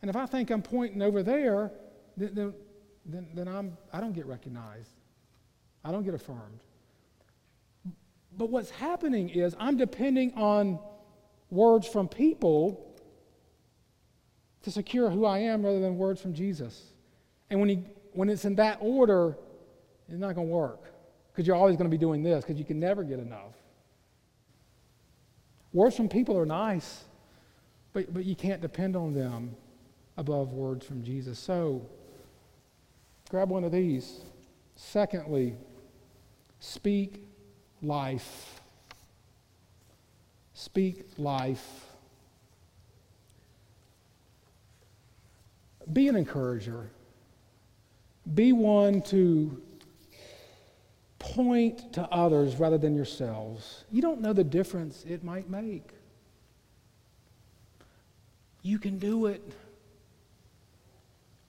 And 0.01 0.09
if 0.09 0.15
I 0.15 0.25
think 0.25 0.51
I'm 0.51 0.61
pointing 0.61 1.01
over 1.01 1.23
there, 1.23 1.71
then, 2.17 2.53
then, 3.05 3.27
then 3.33 3.47
I'm, 3.47 3.77
I 3.93 4.01
don't 4.01 4.13
get 4.13 4.25
recognized. 4.25 4.91
I 5.83 5.91
don't 5.91 6.03
get 6.03 6.13
affirmed. 6.13 6.59
But 8.37 8.49
what's 8.49 8.69
happening 8.69 9.29
is 9.29 9.55
I'm 9.59 9.77
depending 9.77 10.33
on 10.35 10.79
words 11.49 11.87
from 11.87 12.07
people 12.07 12.95
to 14.63 14.71
secure 14.71 15.09
who 15.09 15.25
I 15.25 15.39
am 15.39 15.63
rather 15.63 15.79
than 15.79 15.97
words 15.97 16.21
from 16.21 16.33
Jesus. 16.33 16.93
And 17.49 17.59
when, 17.59 17.69
he, 17.69 17.83
when 18.13 18.29
it's 18.29 18.45
in 18.45 18.55
that 18.55 18.77
order, 18.79 19.37
it's 20.07 20.19
not 20.19 20.35
going 20.35 20.47
to 20.47 20.53
work 20.53 20.90
because 21.41 21.47
you're 21.47 21.57
always 21.57 21.75
going 21.75 21.89
to 21.89 21.91
be 21.91 21.97
doing 21.97 22.21
this 22.21 22.43
because 22.43 22.59
you 22.59 22.65
can 22.65 22.79
never 22.79 23.03
get 23.03 23.17
enough. 23.17 23.55
Words 25.73 25.95
from 25.95 26.07
people 26.07 26.37
are 26.37 26.45
nice, 26.45 27.05
but, 27.93 28.13
but 28.13 28.25
you 28.25 28.35
can't 28.35 28.61
depend 28.61 28.95
on 28.95 29.15
them 29.15 29.55
above 30.17 30.53
words 30.53 30.85
from 30.85 31.03
Jesus. 31.03 31.39
So, 31.39 31.81
grab 33.31 33.49
one 33.49 33.63
of 33.63 33.71
these. 33.71 34.21
Secondly, 34.75 35.55
speak 36.59 37.25
life. 37.81 38.61
Speak 40.53 41.05
life. 41.17 41.87
Be 45.91 46.07
an 46.07 46.15
encourager. 46.15 46.91
Be 48.31 48.53
one 48.53 49.01
to 49.03 49.59
point 51.31 51.93
to 51.93 52.01
others 52.09 52.57
rather 52.57 52.77
than 52.77 52.95
yourselves. 52.95 53.85
You 53.91 54.01
don't 54.01 54.21
know 54.21 54.33
the 54.33 54.43
difference 54.43 55.05
it 55.07 55.23
might 55.23 55.49
make. 55.49 55.91
You 58.61 58.77
can 58.77 58.99
do 58.99 59.25
it. 59.27 59.41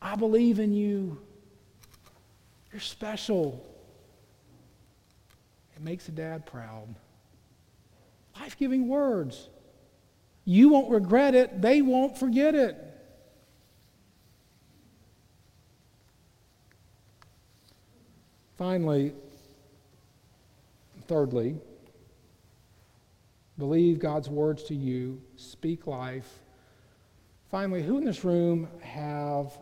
I 0.00 0.14
believe 0.16 0.58
in 0.58 0.72
you. 0.72 1.20
You're 2.72 2.80
special. 2.80 3.64
It 5.76 5.82
makes 5.82 6.08
a 6.08 6.12
dad 6.12 6.46
proud. 6.46 6.94
Life 8.38 8.56
giving 8.56 8.88
words. 8.88 9.48
You 10.44 10.68
won't 10.70 10.90
regret 10.90 11.34
it, 11.34 11.60
they 11.60 11.82
won't 11.82 12.16
forget 12.16 12.54
it. 12.54 12.76
Finally, 18.56 19.12
thirdly, 21.12 21.54
believe 23.58 23.98
God's 23.98 24.30
words 24.30 24.62
to 24.64 24.74
you, 24.74 25.20
speak 25.36 25.86
life. 25.86 26.40
Finally, 27.50 27.82
who 27.82 27.98
in 27.98 28.04
this 28.06 28.24
room 28.24 28.66
have 28.80 29.58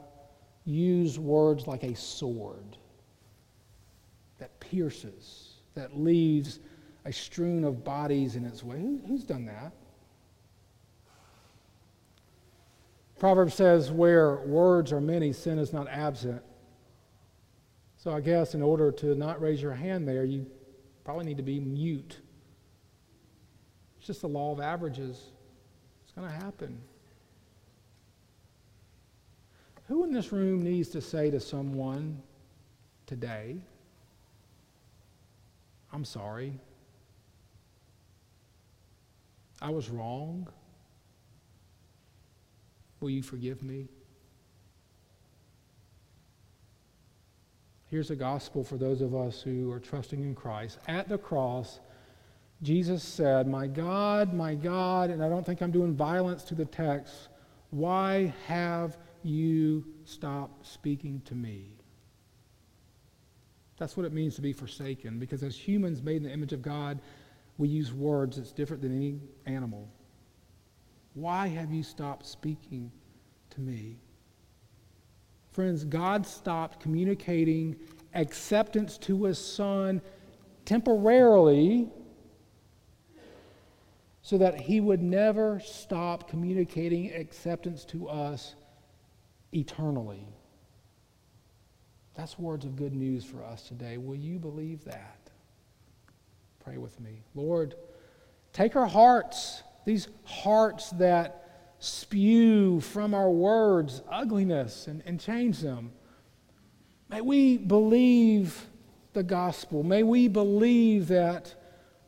used 0.65 1.19
words 1.19 1.67
like 1.67 1.83
a 1.83 1.97
sword 1.97 2.77
that 4.39 4.61
pierces, 4.61 5.55
that 5.75 5.99
leaves 5.99 6.61
a 7.05 7.13
strewn 7.13 7.65
of 7.65 7.83
bodies 7.83 8.37
in 8.37 8.45
its 8.45 8.63
way. 8.63 8.79
Who, 8.79 9.01
who's 9.09 9.25
done 9.25 9.45
that? 9.47 9.73
Proverbs 13.19 13.55
says, 13.55 13.91
Where 13.91 14.37
words 14.37 14.93
are 14.93 15.01
many, 15.01 15.33
sin 15.33 15.59
is 15.59 15.73
not 15.73 15.89
absent. 15.89 16.43
So 17.97 18.13
I 18.13 18.21
guess 18.21 18.55
in 18.55 18.63
order 18.63 18.93
to 18.93 19.17
not 19.17 19.43
raise 19.43 19.61
your 19.61 19.75
hand 19.75 20.07
there, 20.07 20.25
you 20.25 20.47
probably 21.05 21.25
need 21.25 21.37
to 21.37 21.43
be 21.43 21.61
mute. 21.61 22.19
It's 23.99 24.07
just 24.07 24.21
the 24.21 24.29
law 24.29 24.53
of 24.53 24.61
averages. 24.61 25.31
It's 26.05 26.13
going 26.13 26.29
to 26.29 26.35
happen. 26.35 26.81
Who 29.89 30.05
in 30.05 30.13
this 30.13 30.33
room 30.33 30.63
needs 30.63 30.89
to 30.91 31.01
say 31.01 31.31
to 31.31 31.41
someone 31.41 32.23
today, 33.07 33.57
I'm 35.93 36.05
sorry. 36.05 36.59
I 39.61 39.71
was 39.71 39.91
wrong. 39.91 40.47
Will 43.01 43.11
you 43.11 43.23
forgive 43.23 43.63
me? 43.63 43.89
Here's 47.90 48.12
a 48.12 48.16
gospel 48.16 48.62
for 48.62 48.76
those 48.76 49.00
of 49.00 49.16
us 49.16 49.42
who 49.42 49.72
are 49.72 49.81
trusting 49.81 50.22
in 50.22 50.35
Christ. 50.35 50.79
At 50.87 51.09
the 51.09 51.18
cross, 51.18 51.81
Jesus 52.62 53.03
said, 53.03 53.48
My 53.48 53.66
God, 53.66 54.33
my 54.33 54.55
God, 54.55 55.11
and 55.11 55.24
I 55.24 55.29
don't 55.29 55.44
think 55.44 55.61
I'm 55.61 55.72
doing 55.72 55.94
violence 55.94 56.44
to 56.44 56.55
the 56.55 56.66
text, 56.66 57.29
why 57.70 58.33
have 58.46 58.96
you 59.24 59.85
stopped 60.05 60.64
speaking 60.64 61.20
to 61.24 61.35
me? 61.35 61.72
That's 63.76 63.96
what 63.96 64.07
it 64.07 64.12
means 64.12 64.37
to 64.37 64.42
be 64.42 64.53
forsaken, 64.53 65.18
because 65.18 65.42
as 65.42 65.57
humans 65.57 66.00
made 66.00 66.18
in 66.18 66.22
the 66.24 66.33
image 66.33 66.53
of 66.53 66.62
God, 66.62 67.00
we 67.59 67.68
use 67.68 67.92
words 67.92 68.37
that's 68.37 68.53
different 68.53 68.83
than 68.83 68.96
any 68.96 69.18
animal. 69.46 69.88
Why 71.14 71.48
have 71.48 71.72
you 71.72 71.83
stopped 71.83 72.24
speaking 72.24 72.92
to 73.50 73.61
me? 73.61 73.96
Friends, 75.51 75.85
God 75.85 76.27
stopped 76.27 76.81
communicating 76.81 77.77
acceptance 78.15 78.99
to 78.99 79.25
his 79.25 79.39
son 79.39 80.01
temporarily 80.65 81.89
so 84.23 84.39
that 84.39 84.61
he 84.61 84.81
would 84.81 85.03
never 85.03 85.61
stop 85.61 86.29
communicating 86.29 87.13
acceptance 87.13 87.85
to 87.87 88.09
us 88.09 88.55
eternally. 89.53 90.27
That's 92.15 92.39
words 92.39 92.65
of 92.65 92.77
good 92.77 92.95
news 92.95 93.25
for 93.25 93.43
us 93.45 93.63
today. 93.63 93.97
Will 93.97 94.17
you 94.17 94.39
believe 94.39 94.85
that? 94.85 95.19
Pray 96.63 96.77
with 96.77 97.01
me. 97.01 97.23
Lord, 97.35 97.75
Take 98.53 98.77
our 98.77 98.87
hearts, 98.87 99.63
these 99.85 100.09
hearts 100.25 100.91
that 100.91 101.39
spew 101.81 102.81
from 102.81 103.14
our 103.14 103.31
words 103.31 104.03
ugliness, 104.11 104.87
and, 104.87 105.03
and 105.07 105.19
change 105.19 105.59
them. 105.59 105.90
May 107.09 107.23
we 107.23 107.57
believe 107.57 108.66
the 109.14 109.23
gospel. 109.23 109.83
May 109.83 110.05
we 110.05 110.29
believe 110.29 111.09
that 111.09 111.55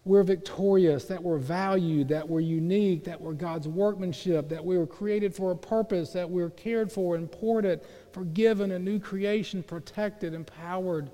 we're 0.04 0.22
victorious, 0.22 1.04
that 1.04 1.22
we're 1.22 1.38
valued, 1.38 2.08
that 2.08 2.28
we're 2.28 2.40
unique, 2.40 3.04
that 3.04 3.20
we're 3.20 3.32
God's 3.32 3.68
workmanship, 3.68 4.48
that 4.48 4.64
we 4.64 4.76
were 4.76 4.86
created 4.86 5.34
for 5.34 5.52
a 5.52 5.56
purpose, 5.56 6.12
that 6.12 6.28
we're 6.28 6.50
cared 6.50 6.90
for, 6.90 7.16
imported, 7.16 7.80
forgiven, 8.12 8.72
a 8.72 8.78
new 8.78 8.98
creation, 8.98 9.62
protected, 9.62 10.34
empowered, 10.34 11.10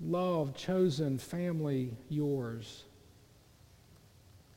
loved, 0.00 0.56
chosen, 0.56 1.18
family, 1.18 1.96
yours. 2.08 2.84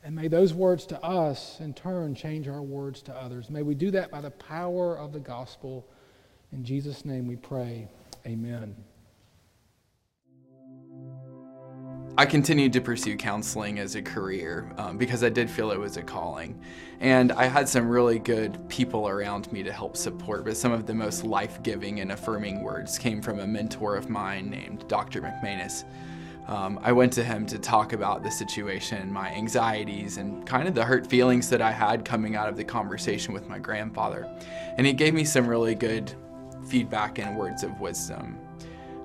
And 0.04 0.16
may 0.16 0.28
those 0.30 0.54
words 0.54 0.86
to 0.88 1.04
us, 1.04 1.60
in 1.60 1.74
turn, 1.74 2.16
change 2.16 2.48
our 2.48 2.62
words 2.62 3.02
to 3.04 3.16
others. 3.16 3.50
May 3.50 3.64
we 3.64 3.76
do 3.76 3.92
that 3.92 4.10
by 4.10 4.22
the 4.22 4.32
power 4.32 4.98
of 4.98 5.12
the 5.12 5.20
gospel. 5.20 5.86
In 6.54 6.64
Jesus' 6.64 7.04
name 7.04 7.28
we 7.28 7.36
pray. 7.36 7.88
Amen. 8.26 8.76
I 12.18 12.26
continued 12.26 12.74
to 12.74 12.82
pursue 12.82 13.16
counseling 13.16 13.80
as 13.80 13.96
a 13.96 14.02
career 14.02 14.74
um, 14.78 14.98
because 14.98 15.24
I 15.24 15.30
did 15.30 15.50
feel 15.50 15.72
it 15.72 15.80
was 15.80 15.96
a 15.96 16.02
calling. 16.02 16.60
And 17.00 17.32
I 17.32 17.46
had 17.46 17.70
some 17.70 17.88
really 17.88 18.20
good 18.20 18.68
people 18.68 19.08
around 19.08 19.52
me 19.54 19.64
to 19.64 19.72
help 19.72 19.96
support, 19.96 20.44
but 20.44 20.58
some 20.58 20.72
of 20.74 20.86
the 20.86 20.94
most 20.94 21.24
life 21.24 21.64
giving 21.64 22.02
and 22.02 22.12
affirming 22.12 22.62
words 22.62 22.98
came 22.98 23.22
from 23.22 23.40
a 23.40 23.48
mentor 23.48 23.96
of 23.96 24.10
mine 24.10 24.50
named 24.50 24.86
Dr. 24.88 25.22
McManus. 25.22 25.86
Um, 26.50 26.80
I 26.82 26.92
went 26.92 27.14
to 27.14 27.24
him 27.24 27.46
to 27.46 27.60
talk 27.60 27.94
about 27.94 28.24
the 28.24 28.32
situation, 28.32 29.14
my 29.14 29.30
anxieties, 29.30 30.18
and 30.18 30.44
kind 30.48 30.68
of 30.68 30.74
the 30.74 30.84
hurt 30.84 31.06
feelings 31.06 31.48
that 31.52 31.62
I 31.62 31.72
had 31.72 32.04
coming 32.04 32.36
out 32.36 32.50
of 32.50 32.58
the 32.58 32.64
conversation 32.64 33.36
with 33.36 33.48
my 33.48 33.60
grandfather. 33.60 34.28
And 34.76 34.88
he 34.88 34.94
gave 34.94 35.14
me 35.14 35.24
some 35.26 35.48
really 35.48 35.76
good 35.76 36.12
feedback 36.66 37.20
and 37.20 37.38
words 37.38 37.62
of 37.62 37.80
wisdom. 37.80 38.40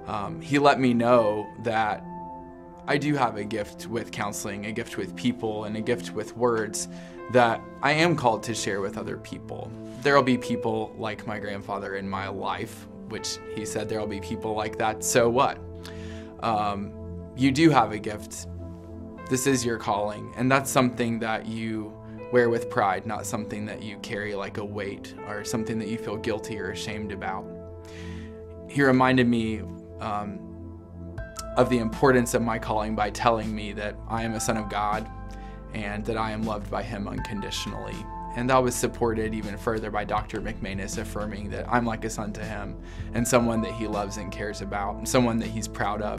Um, 0.06 0.40
he 0.40 0.58
let 0.58 0.80
me 0.80 0.94
know 0.94 1.46
that 1.64 2.02
I 2.86 2.96
do 2.96 3.14
have 3.14 3.36
a 3.36 3.44
gift 3.44 3.88
with 3.88 4.10
counseling, 4.10 4.64
a 4.64 4.72
gift 4.72 4.96
with 4.96 5.14
people, 5.14 5.64
and 5.64 5.76
a 5.76 5.82
gift 5.82 6.12
with 6.14 6.34
words 6.38 6.88
that 7.32 7.60
I 7.82 7.92
am 7.92 8.16
called 8.16 8.42
to 8.44 8.54
share 8.54 8.80
with 8.80 8.96
other 8.96 9.18
people. 9.18 9.70
There 10.00 10.14
will 10.14 10.22
be 10.22 10.38
people 10.38 10.94
like 10.96 11.26
my 11.26 11.38
grandfather 11.38 11.96
in 11.96 12.08
my 12.08 12.26
life, 12.26 12.86
which 13.10 13.36
he 13.54 13.66
said 13.66 13.86
there 13.90 14.00
will 14.00 14.06
be 14.06 14.20
people 14.20 14.54
like 14.54 14.78
that. 14.78 15.04
So 15.04 15.28
what? 15.28 15.58
Um, 16.40 17.03
you 17.36 17.50
do 17.50 17.70
have 17.70 17.92
a 17.92 17.98
gift. 17.98 18.46
This 19.28 19.46
is 19.46 19.64
your 19.64 19.78
calling, 19.78 20.32
and 20.36 20.50
that's 20.50 20.70
something 20.70 21.18
that 21.20 21.46
you 21.46 21.92
wear 22.32 22.50
with 22.50 22.68
pride, 22.70 23.06
not 23.06 23.26
something 23.26 23.64
that 23.66 23.82
you 23.82 23.96
carry 23.98 24.34
like 24.34 24.58
a 24.58 24.64
weight 24.64 25.14
or 25.28 25.44
something 25.44 25.78
that 25.78 25.88
you 25.88 25.98
feel 25.98 26.16
guilty 26.16 26.58
or 26.58 26.70
ashamed 26.70 27.12
about. 27.12 27.46
He 28.68 28.82
reminded 28.82 29.28
me 29.28 29.62
um, 30.00 30.40
of 31.56 31.70
the 31.70 31.78
importance 31.78 32.34
of 32.34 32.42
my 32.42 32.58
calling 32.58 32.96
by 32.96 33.10
telling 33.10 33.54
me 33.54 33.72
that 33.74 33.96
I 34.08 34.24
am 34.24 34.34
a 34.34 34.40
son 34.40 34.56
of 34.56 34.68
God 34.68 35.08
and 35.74 36.04
that 36.04 36.16
I 36.16 36.32
am 36.32 36.42
loved 36.42 36.70
by 36.70 36.82
Him 36.82 37.08
unconditionally. 37.08 37.94
And 38.36 38.50
that 38.50 38.62
was 38.62 38.74
supported 38.74 39.32
even 39.32 39.56
further 39.56 39.90
by 39.90 40.04
Dr. 40.04 40.40
McManus 40.40 40.98
affirming 40.98 41.50
that 41.50 41.66
I'm 41.68 41.86
like 41.86 42.04
a 42.04 42.10
son 42.10 42.32
to 42.32 42.44
him 42.44 42.76
and 43.14 43.26
someone 43.26 43.62
that 43.62 43.72
he 43.74 43.86
loves 43.86 44.16
and 44.16 44.32
cares 44.32 44.60
about 44.60 44.96
and 44.96 45.08
someone 45.08 45.38
that 45.38 45.48
he's 45.48 45.68
proud 45.68 46.02
of. 46.02 46.18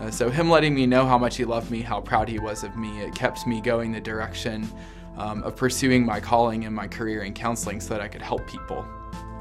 Uh, 0.00 0.10
so, 0.10 0.28
him 0.28 0.50
letting 0.50 0.74
me 0.74 0.86
know 0.86 1.06
how 1.06 1.16
much 1.16 1.36
he 1.36 1.44
loved 1.44 1.70
me, 1.70 1.80
how 1.80 2.00
proud 2.00 2.28
he 2.28 2.38
was 2.38 2.64
of 2.64 2.76
me, 2.76 3.00
it 3.00 3.14
kept 3.14 3.46
me 3.46 3.60
going 3.60 3.92
the 3.92 4.00
direction 4.00 4.68
um, 5.16 5.42
of 5.44 5.56
pursuing 5.56 6.04
my 6.04 6.20
calling 6.20 6.64
and 6.64 6.74
my 6.74 6.88
career 6.88 7.22
in 7.22 7.32
counseling 7.32 7.80
so 7.80 7.94
that 7.94 8.00
I 8.00 8.08
could 8.08 8.22
help 8.22 8.46
people. 8.46 8.84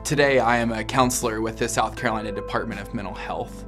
Today, 0.04 0.40
I 0.40 0.58
am 0.58 0.72
a 0.72 0.84
counselor 0.84 1.42
with 1.42 1.58
the 1.58 1.68
South 1.68 1.96
Carolina 1.96 2.32
Department 2.32 2.82
of 2.82 2.94
Mental 2.94 3.14
Health. 3.14 3.66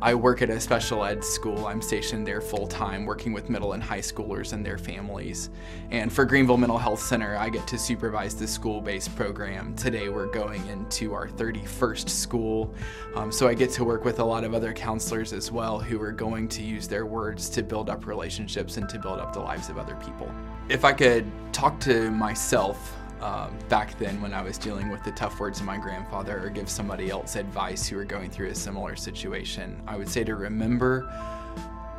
I 0.00 0.14
work 0.14 0.42
at 0.42 0.50
a 0.50 0.60
special 0.60 1.04
ed 1.04 1.24
school. 1.24 1.66
I'm 1.66 1.82
stationed 1.82 2.24
there 2.24 2.40
full 2.40 2.68
time, 2.68 3.04
working 3.04 3.32
with 3.32 3.50
middle 3.50 3.72
and 3.72 3.82
high 3.82 3.98
schoolers 4.00 4.52
and 4.52 4.64
their 4.64 4.78
families. 4.78 5.50
And 5.90 6.12
for 6.12 6.24
Greenville 6.24 6.56
Mental 6.56 6.78
Health 6.78 7.00
Center, 7.00 7.36
I 7.36 7.48
get 7.48 7.66
to 7.66 7.78
supervise 7.78 8.36
the 8.36 8.46
school 8.46 8.80
based 8.80 9.14
program. 9.16 9.74
Today, 9.74 10.08
we're 10.08 10.30
going 10.30 10.64
into 10.68 11.14
our 11.14 11.28
31st 11.28 12.08
school. 12.08 12.72
Um, 13.16 13.32
so 13.32 13.48
I 13.48 13.54
get 13.54 13.70
to 13.72 13.84
work 13.84 14.04
with 14.04 14.20
a 14.20 14.24
lot 14.24 14.44
of 14.44 14.54
other 14.54 14.72
counselors 14.72 15.32
as 15.32 15.50
well 15.50 15.80
who 15.80 16.00
are 16.00 16.12
going 16.12 16.46
to 16.48 16.62
use 16.62 16.86
their 16.86 17.04
words 17.04 17.48
to 17.50 17.64
build 17.64 17.90
up 17.90 18.06
relationships 18.06 18.76
and 18.76 18.88
to 18.90 19.00
build 19.00 19.18
up 19.18 19.32
the 19.32 19.40
lives 19.40 19.68
of 19.68 19.78
other 19.78 19.96
people. 19.96 20.32
If 20.68 20.84
I 20.84 20.92
could 20.92 21.26
talk 21.52 21.80
to 21.80 22.12
myself 22.12 22.97
um, 23.20 23.58
back 23.68 23.98
then 23.98 24.20
when 24.20 24.32
I 24.32 24.42
was 24.42 24.58
dealing 24.58 24.90
with 24.90 25.02
the 25.04 25.12
tough 25.12 25.40
words 25.40 25.60
of 25.60 25.66
my 25.66 25.76
grandfather 25.76 26.44
or 26.44 26.50
give 26.50 26.68
somebody 26.68 27.10
else 27.10 27.36
advice 27.36 27.86
who 27.86 27.96
were 27.96 28.04
going 28.04 28.30
through 28.30 28.48
a 28.48 28.54
similar 28.54 28.96
situation, 28.96 29.80
I 29.86 29.96
would 29.96 30.08
say 30.08 30.24
to 30.24 30.36
remember 30.36 31.02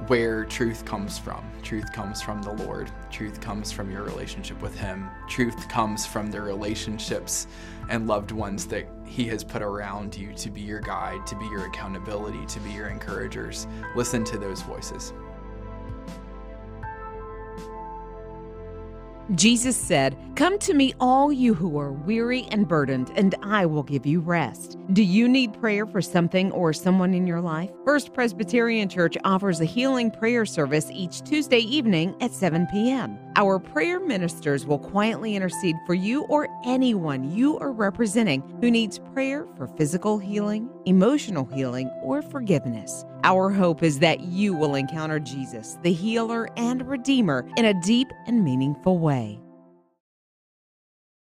where 0.07 0.45
truth 0.45 0.85
comes 0.85 1.19
from. 1.19 1.43
Truth 1.61 1.91
comes 1.91 2.21
from 2.21 2.41
the 2.41 2.53
Lord. 2.53 2.89
Truth 3.11 3.41
comes 3.41 3.71
from 3.71 3.91
your 3.91 4.03
relationship 4.03 4.61
with 4.61 4.77
Him. 4.77 5.09
Truth 5.27 5.67
comes 5.67 6.05
from 6.05 6.31
the 6.31 6.39
relationships 6.39 7.47
and 7.89 8.07
loved 8.07 8.31
ones 8.31 8.65
that 8.67 8.87
He 9.05 9.25
has 9.25 9.43
put 9.43 9.61
around 9.61 10.15
you 10.15 10.33
to 10.35 10.49
be 10.49 10.61
your 10.61 10.79
guide, 10.79 11.27
to 11.27 11.35
be 11.35 11.45
your 11.45 11.65
accountability, 11.65 12.45
to 12.45 12.59
be 12.61 12.71
your 12.71 12.87
encouragers. 12.87 13.67
Listen 13.95 14.23
to 14.23 14.37
those 14.37 14.61
voices. 14.61 15.11
Jesus 19.35 19.77
said, 19.77 20.17
Come 20.35 20.57
to 20.59 20.73
me, 20.73 20.93
all 20.99 21.31
you 21.31 21.53
who 21.53 21.77
are 21.77 21.91
weary 21.91 22.47
and 22.51 22.67
burdened, 22.67 23.11
and 23.15 23.35
I 23.43 23.65
will 23.65 23.83
give 23.83 24.05
you 24.05 24.21
rest. 24.21 24.77
Do 24.93 25.03
you 25.03 25.27
need 25.27 25.59
prayer 25.59 25.85
for 25.85 26.01
something 26.01 26.51
or 26.51 26.73
someone 26.73 27.13
in 27.13 27.27
your 27.27 27.41
life? 27.41 27.69
First 27.85 28.13
Presbyterian 28.13 28.89
Church 28.89 29.17
offers 29.23 29.61
a 29.61 29.65
healing 29.65 30.09
prayer 30.09 30.45
service 30.45 30.89
each 30.91 31.21
Tuesday 31.21 31.59
evening 31.59 32.15
at 32.21 32.31
7 32.31 32.65
p.m. 32.67 33.19
Our 33.35 33.59
prayer 33.59 33.99
ministers 33.99 34.65
will 34.65 34.79
quietly 34.79 35.35
intercede 35.35 35.75
for 35.85 35.93
you 35.93 36.23
or 36.23 36.47
anyone 36.65 37.31
you 37.31 37.59
are 37.59 37.71
representing 37.71 38.41
who 38.61 38.71
needs 38.71 38.99
prayer 39.13 39.45
for 39.57 39.67
physical 39.67 40.17
healing, 40.17 40.69
emotional 40.89 41.45
healing, 41.45 41.89
or 42.01 42.21
forgiveness. 42.21 43.05
Our 43.23 43.49
hope 43.49 43.83
is 43.83 43.99
that 43.99 44.21
you 44.21 44.53
will 44.53 44.75
encounter 44.75 45.19
Jesus, 45.19 45.77
the 45.83 45.93
healer 45.93 46.49
and 46.57 46.85
redeemer, 46.87 47.47
in 47.55 47.65
a 47.65 47.79
deep 47.81 48.07
and 48.27 48.43
meaningful 48.43 48.97
way. 48.97 49.39